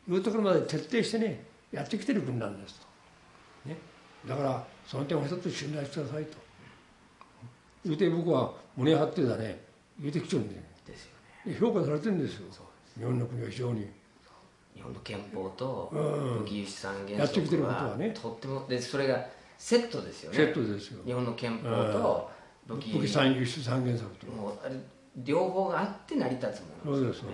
[0.08, 3.78] いうところまで徹底してねやってきてる国なんですと、ね、
[4.28, 6.45] だからその点を一つ信頼してくださいと。
[7.86, 9.60] 言うて僕は胸張ってだね。
[10.00, 10.56] 言うてきちゃうんで。
[10.86, 11.12] ですよ、
[11.46, 12.46] ね、評価されてるんですよ。
[12.98, 13.88] 日本の国は非常に。
[14.76, 15.90] 日本の憲法と
[16.40, 19.26] 武器輸出三原則はとってもでそれが
[19.58, 20.38] セットですよね。
[20.38, 21.02] セットですよ。
[21.06, 22.32] 日本の憲法と
[22.68, 22.94] 武器。
[22.96, 24.28] 輸出三原則と。
[24.28, 24.76] もうあれ
[25.24, 27.34] 両方があって成り立つものそうですそうで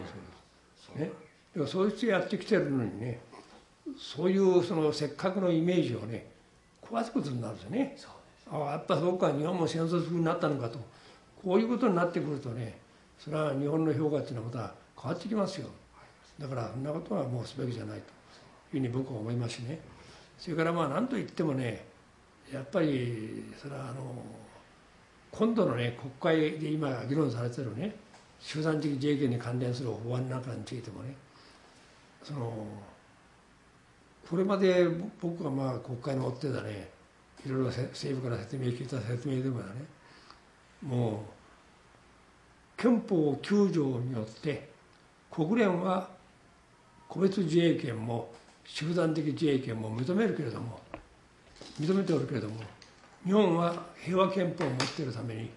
[0.78, 1.12] すね。
[1.54, 3.22] でもそうしてやってきてるのにね
[3.97, 6.28] そういうそのせっかくのイメージをね
[6.82, 7.95] 壊すことになるんですよね
[8.52, 10.78] ああやっぱそうか日本も戦争するになったのかと。
[11.41, 12.78] こういうことになってくるとね
[13.18, 15.68] それは日本の評価っていうのはまた変わってきますよ。
[16.38, 18.04] だからそんなことはもうすべきじゃないと。
[18.04, 18.04] いう
[18.72, 19.80] ふうに僕は思いますしね。
[20.38, 21.86] それからまあ何と言ってもね
[22.52, 24.16] やっぱりそれはあの
[25.32, 27.95] 今度のね国会で今議論されてるね
[28.39, 31.16] 集団的自衛権に関連する法案なんかについてもね
[32.24, 32.52] その
[34.30, 34.88] これまで
[35.22, 36.89] 僕がまあ国会の追ってたね
[37.45, 39.65] いろいろ政府から説明聞いた説明でもね。
[40.81, 41.41] もう
[42.81, 44.69] 憲法9条によって
[45.29, 46.09] 国連は
[47.07, 48.33] 個別自衛権も
[48.65, 50.79] 集団的自衛権も認めるけれども
[51.79, 52.55] 認めておるけれども
[53.23, 55.51] 日本は平和憲法を持っているために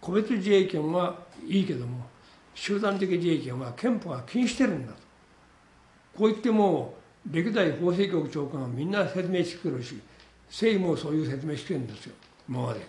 [0.00, 1.16] 個別自衛権は
[1.46, 2.06] いいけれども
[2.54, 4.98] 集団的自衛権は憲法が禁止してるんだと。
[6.16, 6.94] こう言っても
[7.30, 10.00] 歴代法制局長官はみんな説明してくるし
[10.48, 12.14] 政府もそういう説明してるんですよ。
[12.48, 12.80] 今まで。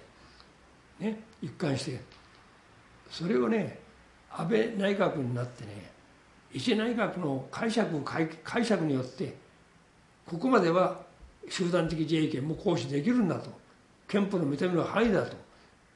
[0.99, 1.99] ね一貫して。
[3.09, 3.79] それをね
[4.31, 5.91] 安倍内閣になってね
[6.53, 8.01] 一内閣の解釈
[8.43, 9.35] 解釈によって
[10.25, 10.99] ここまでは
[11.49, 13.49] 集団的自衛権も行使できるんだと。
[14.07, 15.33] 憲法の認める範囲だと。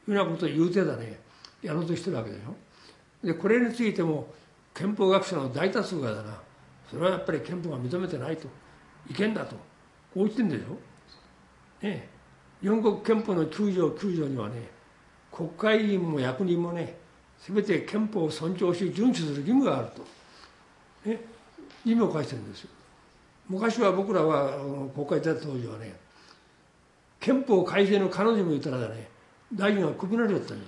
[0.07, 1.19] いうようなことを言うてだね
[1.61, 3.27] やろうとしてるわけでしょ。
[3.27, 4.27] でこれについても
[4.73, 6.41] 憲法学者の大多数がだな。
[6.89, 8.47] それはやっぱり憲法が認めてないと。
[9.09, 9.55] 違憲だと。
[9.55, 9.59] こ
[10.15, 10.77] う言ってるんでしょ。
[11.81, 12.07] ね
[12.61, 14.69] 日本国憲法の9条9条にはね
[15.31, 16.95] 国会議員も役人もね
[17.47, 21.09] 全て憲法を尊重し遵守する義務があると。
[21.09, 21.19] ね、
[21.83, 22.69] 意味を返してるんですよ。
[23.49, 24.51] 昔は僕らは
[24.93, 25.95] 国会出た当時はね
[27.19, 29.09] 憲法改正の彼女も言ったらね
[29.53, 30.65] 大臣がクビになりだったんで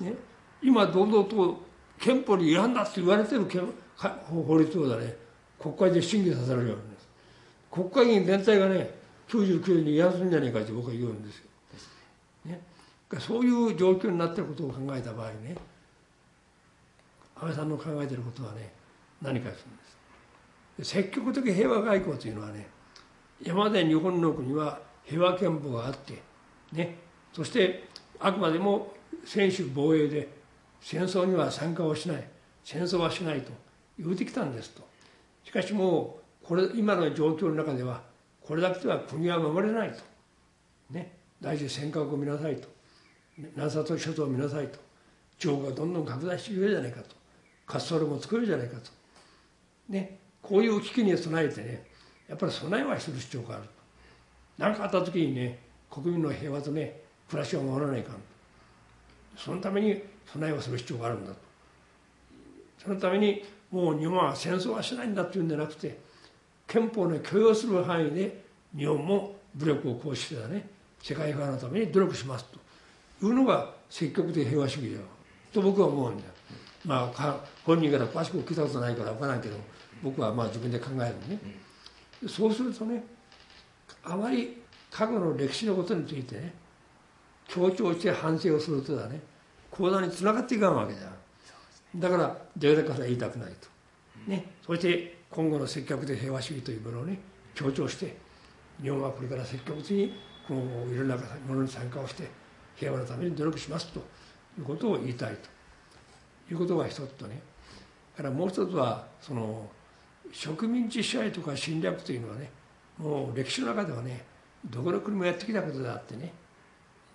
[0.00, 0.14] す、ね、
[0.62, 1.62] 今堂々と
[1.98, 3.46] 憲法に違反だって言われてる
[4.28, 5.16] 法律をだね
[5.58, 7.08] 国会で審議させられるようなんです。
[7.70, 8.97] 国会議員全体がね
[9.28, 11.44] 99に違反すんじゃないかって僕は言うんですよ、
[12.46, 12.60] ね、
[13.18, 15.56] そういう状況になってることを考えた場合ね
[17.36, 18.72] 安倍さんの考えていることはね
[19.22, 19.76] 何かするん
[20.78, 20.90] です。
[20.90, 22.68] 積極的平和外交というのはね
[23.44, 26.20] 今まで日本の国は平和憲法があって
[26.72, 26.96] ね。
[27.32, 28.92] そしてあくまでも
[29.24, 30.28] 専守防衛で
[30.80, 32.24] 戦争には参加をしない
[32.64, 33.52] 戦争はしないと
[33.98, 34.86] 言うてきたんですと。
[35.44, 38.02] しかしもうこれ今の状況の中では
[38.48, 39.98] これだけでは国は守れないと。
[40.90, 41.12] ね。
[41.40, 42.66] 大事尖閣を見なさいと。
[43.36, 44.78] 南里諸島を見なさいと。
[45.38, 47.14] 地方がどんどん拡大していくじゃないかと。
[47.68, 48.90] 滑走路も作るじゃないかと。
[49.88, 51.84] ね、こういう危機に備えてね
[52.28, 53.64] やっぱり備えはする必要がある
[54.58, 55.58] 何かあった時にね
[55.90, 58.16] 国民の平和とね暮らしを守らないかん
[59.36, 61.38] そのために備えをする必要があるんだと。
[62.82, 65.98] そのためにもう日本は戦争はしないんだっていうんじゃなくて
[66.68, 68.44] 憲法の許容する範囲で
[68.76, 70.68] 日本も武力を行使してね。
[71.02, 72.44] 世界平和のために努力します
[73.20, 75.00] というのが積極的平和主義だ
[75.52, 76.30] と僕は思うんだよ。
[76.84, 79.56] まあ本人から詳しく聞いたことないから分からんけど
[80.02, 81.38] 僕はまあ自分で考えるね。
[82.26, 83.04] そうするとね
[84.04, 86.52] あまり過去の歴史のことについてね
[87.46, 89.20] 強調して反省をするとだね
[89.70, 91.04] 講談につながっていかんわけじゃ
[91.96, 93.68] んだから出るから言いたくないと、
[94.30, 97.18] ね、そして今後の積極的平和主義というものをね
[97.54, 98.16] 強調して
[98.80, 100.12] 日本はこれから積極的に
[100.46, 100.60] この
[100.92, 101.16] いろんな
[101.46, 102.28] ものに参加をして
[102.76, 104.00] 平和のために努力しますと
[104.58, 105.58] いうことを言いたいと。
[106.50, 107.40] いうことが一つとね
[108.16, 109.68] からもう一つはその
[110.32, 112.50] 植民地支配とか侵略というのはね
[112.98, 114.24] もう歴史の中ではね
[114.64, 116.32] どこの国もやってきたことであってね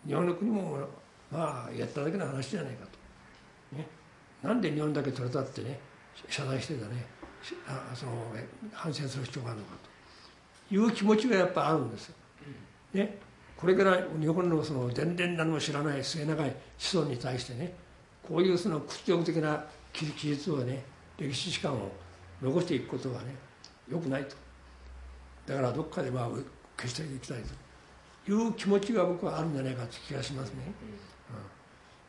[0.07, 0.77] 日本の国も
[1.31, 2.85] まあやっただけの話じゃないか
[3.71, 3.87] と、ね、
[4.41, 5.79] なんで日本だけ取れたってね
[6.29, 7.05] 謝罪してたね
[7.93, 8.11] その
[8.71, 9.73] 反省する必要があるのか
[10.69, 10.75] と。
[10.75, 12.15] いう気持ちがやっぱあるんですよ。
[12.93, 13.17] ね、
[13.57, 17.73] これから日本のその全然何も知らない末長い子孫に対してね
[18.21, 20.83] こういうその屈辱的な記述をね
[21.17, 21.91] 歴史史観を
[22.41, 23.35] 残していくことはね
[23.89, 24.35] よくないと。
[25.45, 26.29] だからどっかでまあ
[26.77, 27.63] 消していきたいと。
[28.25, 30.55] いう気持ちが僕はあるんじゃないかという気がしますね、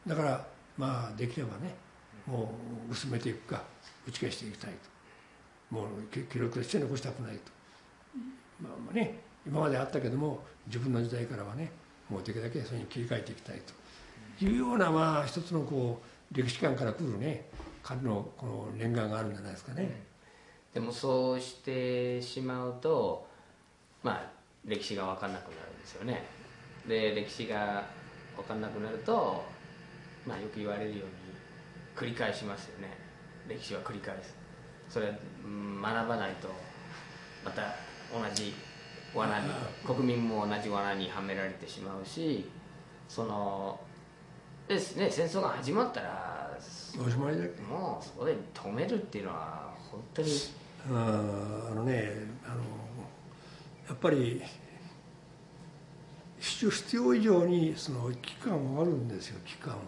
[0.07, 0.47] うん、だから
[0.78, 1.74] まあできればね
[2.24, 2.55] も
[2.89, 3.64] う薄めていくか
[4.07, 4.93] 打ち消していきたいと。
[5.70, 7.42] もう記録として残したくないと。
[8.60, 11.70] まあまあね今まであったけども自分の時代からはね
[12.08, 14.44] もうできるだけそれに切り替えていきたいと。
[14.44, 16.00] いうようなまあ一つのこ
[16.32, 17.48] う歴史観からくるね
[17.82, 20.02] 彼のこの念願があるんじゃないですかね。
[20.72, 23.26] でもそうしてしまうと
[24.02, 24.30] まあ
[24.64, 26.24] 歴史が分かんなくなるんですよね。
[26.88, 27.84] で歴史が
[28.36, 29.44] 分かんなくなると
[30.26, 31.02] まあよく言われるように
[31.96, 32.96] 繰り返しますよね。
[33.48, 34.43] 歴史は繰り返す。
[34.95, 35.12] それは
[35.82, 36.49] 学ばないと
[37.45, 37.62] また
[38.12, 38.55] 同じ
[39.12, 39.47] 罠に
[39.84, 42.49] 国民も同じ罠にはめられてしまうし
[43.09, 43.80] その
[44.68, 46.57] ですね戦争が始まったら
[47.05, 50.28] おしまいだもうそこで止めるっていうのは本当に
[50.88, 52.12] ああのね
[52.47, 52.55] あの
[53.88, 54.40] やっぱり
[56.38, 59.80] 必要以上にその期間はあるんですよ期間は。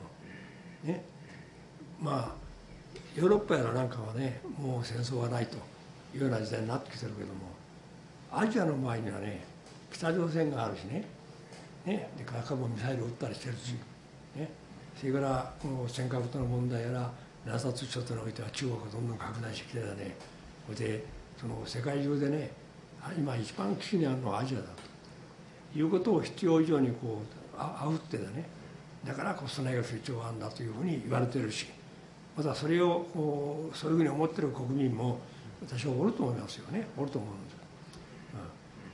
[0.82, 1.04] ね。
[2.00, 2.45] まあ
[3.16, 5.56] ヨーロッパやらなんかはねもう戦争はないと
[6.14, 7.34] いうような時代になってきてるけども
[8.30, 9.42] アジアの場合にはね
[9.90, 11.06] 北朝鮮があるしね
[11.86, 13.72] ねで過去もミサイル撃ったりしてるし、
[14.36, 14.50] ね、
[15.00, 17.10] それからこの尖閣との問題やら
[17.46, 20.14] 南薩諸島においては中国がどんどん拡大してきてだね
[20.66, 21.04] それで
[21.40, 22.50] その世界中でね
[23.16, 24.64] 今一番危機にあるのはアジアだ
[25.72, 28.44] ということを必要以上にこうああふってだね
[29.06, 31.75] だからこそ備えが必要があんだというふうに言われてるし。
[32.36, 33.06] またそれを
[33.72, 35.18] そういうふうに思っている国民も
[35.66, 36.86] 私はおると思いますよね。
[36.96, 37.56] おると思うんです、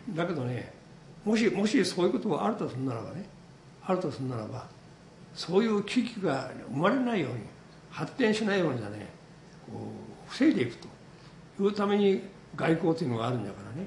[0.09, 0.73] うん、だけどね
[1.25, 3.25] もしもしそういうことがあるとするならばね
[3.85, 4.67] あるとするならば
[5.35, 7.39] そういう危機が生まれないように
[7.91, 9.07] 発展しないようにだね
[9.67, 10.89] こう防いでいくと。
[11.61, 12.23] いうために
[12.57, 13.87] 外交というのがあるんだからね。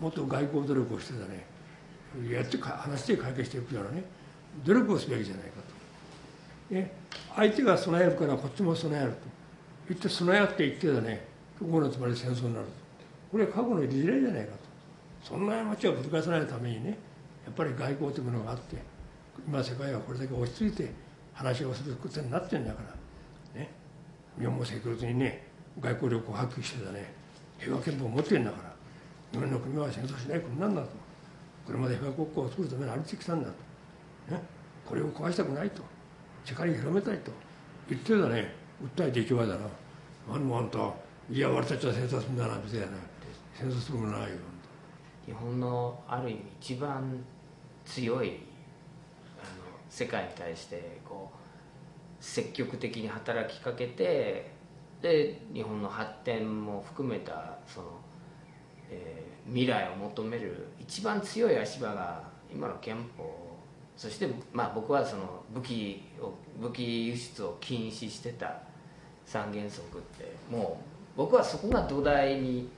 [0.00, 1.44] もっと外交努力をしてだね
[2.30, 4.04] やって話して解決していくようなね
[4.64, 5.57] 努力をすべきじゃないか、
[6.70, 6.92] ね、
[7.34, 9.18] 相手が備えるからこっちも備えると。
[9.88, 11.26] 言って備え合っていってだね。
[11.58, 12.72] ここのつまり戦争になると。
[13.32, 14.58] これは過去の事例じゃないかと。
[15.22, 16.96] そんな過ちを繰り返さないためにね
[17.44, 18.76] やっぱり外交というものがあって
[19.46, 20.92] 今世界はこれだけ落ち着いて
[21.34, 22.82] 話をすることになってるんだか
[23.54, 23.70] らね。
[24.38, 25.46] 日本も積極的にね
[25.80, 27.12] 外交力を発揮してだね。
[27.58, 28.72] 平和憲法を持ってるんだから
[29.32, 30.88] 日本の国は戦争しない国なんだと。
[31.66, 34.42] これまで平和国家を作るために歩いてきたんだと、ね、
[34.86, 35.82] これを壊したくないと。
[36.44, 37.30] 世界に広めたいと
[37.88, 38.54] 言ってたね
[38.96, 39.60] 訴えていけばだな
[40.30, 40.78] 何もあんた
[41.30, 42.86] いや俺たちは戦争するんだなみたいな
[43.54, 44.28] 戦争するもないよ
[45.26, 47.24] 日本のある意味一番
[47.84, 48.40] 強い
[49.38, 54.50] あの世界に対してこう積極的に働きかけて
[55.02, 57.86] で日本の発展も含めたその、
[58.90, 62.22] えー、未来を求める一番強い足場が
[62.52, 63.47] 今の憲法
[63.98, 68.60] そして、まあ、僕はその武器を武器輸出を禁止してた
[69.26, 70.80] 三原則っても
[71.16, 72.70] う僕はそこが土台に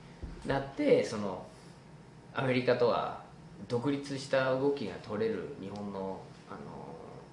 [0.47, 1.45] なってその
[2.33, 3.21] アメリカとは
[3.67, 6.19] 独立した動きが取れる日本の
[6.49, 6.59] あの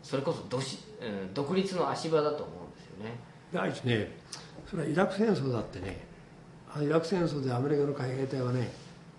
[0.03, 3.19] それこそどし、うん、独立の足場だと思うんですよね。
[3.53, 4.13] 第一ね。
[4.69, 5.97] それはイラク戦争だってね
[6.79, 8.71] イラク戦争でアメリカの海兵隊はね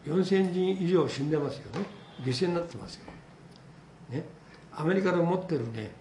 [0.06, 1.86] 4000人以上死んでますよね。
[2.22, 3.19] 犠牲になってますよ。
[4.76, 5.92] アメリカの持ってるね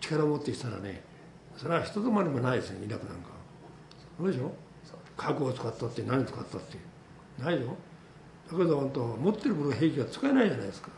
[0.00, 1.02] 力を持ってきたらね
[1.56, 3.30] それは一つまりもないですよイラクなんか
[4.18, 4.52] そうでしょ？
[5.16, 6.78] 核を使ったって何使ったって。
[7.42, 7.76] ないよ
[8.50, 10.88] だけど本当持ってる武兵器が使えないじゃないですか。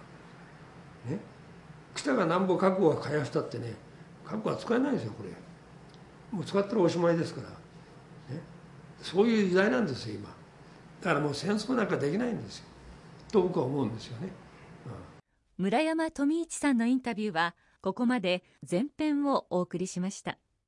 [1.08, 1.18] ね？
[1.94, 3.74] 北が南北核を開発したってね
[4.24, 5.30] 核は使えないですよこれ。
[6.36, 7.48] もう使ったらおしまいですから、
[8.34, 8.42] ね、
[9.02, 10.28] そういう時代なんですよ今。
[11.02, 12.64] だからもう戦争なんかできないんですよ。
[13.30, 14.28] と僕は思うんですよね、
[15.62, 20.36] 村山富一さんのインタビューはここまで前編をお送りしました。